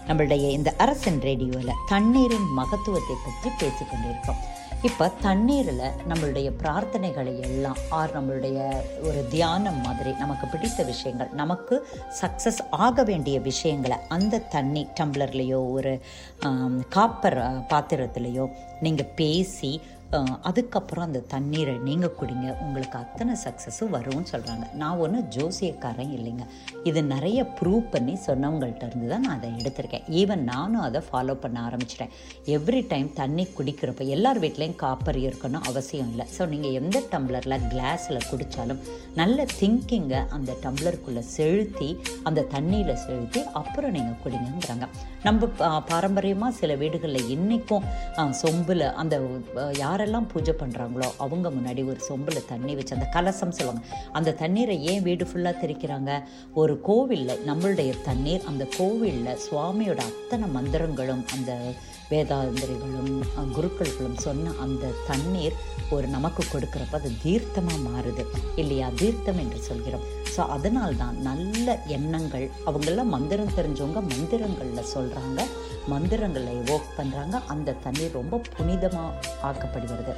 நம்மளுடைய 0.07 0.45
இந்த 0.49 0.73
அரசன் 0.77 1.19
ரேடியோவில் 1.19 1.79
தண்ணீரின் 1.87 2.47
மகத்துவத்தை 2.53 3.15
பற்றி 3.25 3.49
பேசிக்கொண்டிருக்கோம். 3.61 4.41
இப்போ 4.81 5.05
தண்ணீரில் 5.21 5.83
நம்மளுடைய 6.09 6.47
பிரார்த்தனைகளை 6.61 7.39
எல்லாம் 7.39 7.77
ஆர் 7.89 8.11
நம்மளுடைய 8.15 8.57
ஒரு 9.03 9.27
தியானம் 9.29 9.81
மாதிரி 9.81 10.11
நமக்கு 10.13 10.47
பிடித்த 10.47 10.83
விஷயங்கள் 10.83 11.29
நமக்கு 11.33 11.75
சக்ஸஸ் 12.21 12.61
ஆக 12.69 13.03
வேண்டிய 13.03 13.39
விஷயங்களை 13.39 13.97
அந்த 14.07 14.43
தண்ணி 14.49 14.87
டம்ளர்லேயோ 14.99 15.71
ஒரு 15.71 15.93
காப்பர் 16.89 17.39
பாத்திரத்துலேயோ 17.69 18.47
நீங்கள் 18.81 19.13
பேசி 19.15 19.71
அதுக்கப்புறம் 20.49 21.05
அந்த 21.07 21.21
தண்ணீரை 21.33 21.75
நீங்கள் 21.87 22.13
குடிங்க. 22.19 22.47
உங்களுக்கு 22.65 22.97
அத்தனை 23.03 23.33
சக்ஸஸும் 23.43 23.93
வரும்னு 23.95 24.31
சொல்கிறாங்க 24.31 24.65
நான் 24.81 25.01
ஒன்றும் 25.05 25.27
ஜோசியக்காரன் 25.35 26.11
இல்லைங்க. 26.17 26.45
இது 26.89 26.99
நிறைய 27.13 27.39
ப்ரூவ் 27.59 27.83
பண்ணி 27.93 28.15
சொன்னவங்கள்ட்ட 28.27 28.89
இருந்து 28.89 29.09
தான் 29.13 29.25
நான் 29.27 29.37
அதை 29.37 29.49
எடுத்திருக்கேன். 29.61 30.05
ஈவன் 30.21 30.43
நானும் 30.51 30.85
அதை 30.87 31.01
ஃபாலோ 31.07 31.35
பண்ண 31.43 31.57
ஆரம்பிச்சிட்டேன். 31.67 32.13
எவ்ரி 32.57 32.81
டைம் 32.93 33.09
தண்ணி 33.21 33.45
குடிக்கிறப்ப 33.57 34.09
எல்லார் 34.17 34.41
வீட்லேயும் 34.45 34.77
காப்பர் 34.83 35.19
இருக்கணும் 35.27 35.67
அவசியம் 35.71 36.11
இல்லை. 36.13 36.27
ஸோ 36.35 36.49
நீங்கள் 36.53 36.77
எந்த 36.81 37.03
டம்ளரில் 37.13 37.57
கிளாஸில் 37.73 38.27
குடித்தாலும் 38.29 38.81
நல்ல 39.21 39.47
திங்கிங்கை 39.59 40.21
அந்த 40.37 40.51
டம்ளருக்குள்ளே 40.65 41.25
செலுத்தி 41.37 41.89
அந்த 42.29 42.47
தண்ணியில் 42.55 43.01
செலுத்தி 43.05 43.43
அப்புறம் 43.61 43.95
நீங்கள் 43.97 44.21
குடிங்கிறாங்க 44.23 44.87
நம்ம 45.27 45.47
பாரம்பரியமாக 45.91 46.57
சில 46.59 46.71
வீடுகளில் 46.81 47.31
இன்றைக்கும் 47.35 47.85
சொம்பில் 48.41 48.83
அந்த 49.01 49.15
யாரை 49.81 50.04
யாரெல்லாம் 50.05 50.29
பூஜை 50.31 50.53
பண்ணுறாங்களோ 50.53 51.07
அவங்க 51.17 51.49
முன்னாடி 51.49 51.81
ஒரு 51.85 51.97
சொம்பில் 52.09 52.45
தண்ணி 52.45 52.75
வச்சு 52.75 52.95
அந்த 52.95 53.07
கலசம் 53.13 53.55
சொல்லுவாங்க. 53.57 53.87
அந்த 54.11 54.33
தண்ணீரை 54.33 54.85
ஏன் 54.85 55.01
வீடு 55.01 55.25
ஃபுல்லாக 55.25 55.55
தெரிக்கிறாங்க 55.63 56.23
ஒரு 56.53 56.81
கோவிலில் 56.81 57.41
நம்மளுடைய 57.47 57.91
தண்ணீர் 58.03 58.45
அந்த 58.45 58.67
கோவிலில் 58.77 59.39
சுவாமியோட 59.45 60.01
அத்தனை 60.11 60.47
மந்திரங்களும் 60.55 61.23
அந்த 61.35 61.51
வேதாந்திரிகளும் 62.09 63.13
குருக்கள்களும் 63.55 64.17
சொன்ன 64.17 64.51
அந்த 64.59 64.91
தண்ணீர் 65.07 65.55
ஒரு 65.91 66.07
நமக்கு 66.07 66.43
கொடுக்குறப்ப 66.43 66.95
அது 66.99 67.11
தீர்த்தமாக 67.23 67.85
மாறுது. 67.87 68.23
இல்லையா? 68.55 68.89
தீர்த்தம் 68.95 69.39
என்று 69.39 69.57
சொல்கிறோம். 69.57 70.05
ஸோ 70.35 70.39
அதனால்தான் 70.55 71.17
நல்ல 71.21 71.79
எண்ணங்கள் 71.87 72.49
அவங்கெல்லாம் 72.65 73.13
மந்திரம் 73.15 73.55
தெரிஞ்சவங்க 73.57 74.01
மந்திரங்களில் 74.13 74.91
சொல்கிறாங்க 74.95 75.41
மந்திரங்களை 75.91 76.55
ஒர்க் 76.73 76.95
பண்ணுறாங்க 76.97 77.35
அந்த 77.53 77.77
தண்ணீர் 77.85 78.17
ரொம்ப 78.21 78.41
புனிதமாக 78.57 79.31
ஆக்கப்படுகிறது. 79.49 80.15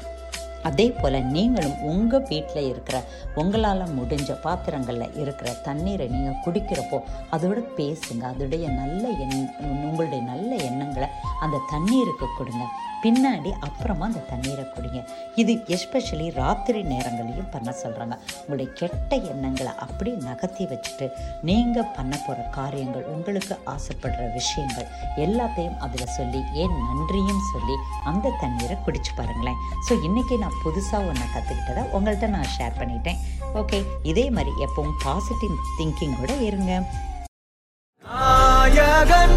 அதே 0.68 0.86
போல் 0.92 1.18
நீங்களும் 1.36 1.76
உங்கள் 1.90 2.26
வீட்டில் 2.30 2.68
இருக்கிற 2.70 2.98
உங்களால் 3.42 3.84
முடிஞ்ச 3.98 4.32
பாத்திரங்களில் 4.46 5.16
இருக்கிற 5.24 5.50
தண்ணீரை 5.68 6.08
நீங்கள் 6.16 6.42
குடிக்கிறப்போ 6.46 7.00
அதோட 7.36 7.60
பேசுங்க. 7.80 8.24
அதோடைய 8.32 8.66
நல்ல 8.82 9.04
எண் 9.24 9.38
உங்களுடைய 9.86 10.22
நல்ல 10.32 10.50
எண்ணங்களை 10.70 11.10
அந்த 11.46 11.64
தண்ணீருக்கு 11.74 12.30
கொடுங்க. 12.38 12.66
பின்னாடி 13.04 13.52
அப்புறமா 13.68 14.06
அந்த 14.10 14.22
தண்ணீரை 14.30 14.66
குடிங்க. 14.76 15.00
இது 15.42 15.54
எஸ்பெஷலி 15.76 16.28
ராத்திரி 16.38 16.80
நேரங்களையும் 16.92 17.50
பண்ண 17.56 17.70
சொல்கிறாங்க 17.82 18.16
உங்களுடைய 18.40 18.70
கெட்ட 18.80 19.12
எண்ணங்களை 19.32 19.74
அப்படியே 19.86 20.16
நகர்த்தி 20.28 20.66
வச்சுட்டு 20.72 21.08
நீங்கள் 21.50 21.92
பண்ண 21.98 22.14
போகிற 22.26 22.46
காரியங்கள் 22.58 23.10
உங்களுக்கு 23.16 23.56
ஆசைப்படுற 23.74 24.24
விஷயங்கள் 24.40 24.88
எல்லாத்தையும் 25.26 25.80
அதில் 25.88 26.14
சொல்லி 26.18 26.42
ஏன் 26.64 26.76
நன்றியும் 26.88 27.44
சொல்லி 27.54 27.78
அந்த 28.12 28.36
தண்ணீரை 28.44 28.78
குடிச்சு 28.86 29.14
பாருங்களேன். 29.20 29.60
ஸோ 29.88 29.94
இன்றைக்கி 30.08 30.38
நான் 30.46 30.62
புதுசாக 30.66 31.10
ஒன்று 31.12 31.28
கற்றுக்கிட்டதை 31.36 31.84
உங்கள்கிட்ட 31.98 32.30
நான் 32.38 32.54
ஷேர் 32.58 32.80
பண்ணிட்டேன். 32.82 33.22
ஓகே 33.62 33.80
இதே 34.14 34.26
மாதிரி 34.38 34.54
எப்பவும் 34.68 34.98
பாசிட்டிவ் 35.06 35.56
திங்கிங்கோட 35.80 36.34
இருங்க. 36.50 36.74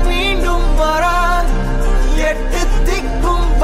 மீண்டும் 0.09 0.69
வரா 0.79 1.17
எட்டு 2.29 2.61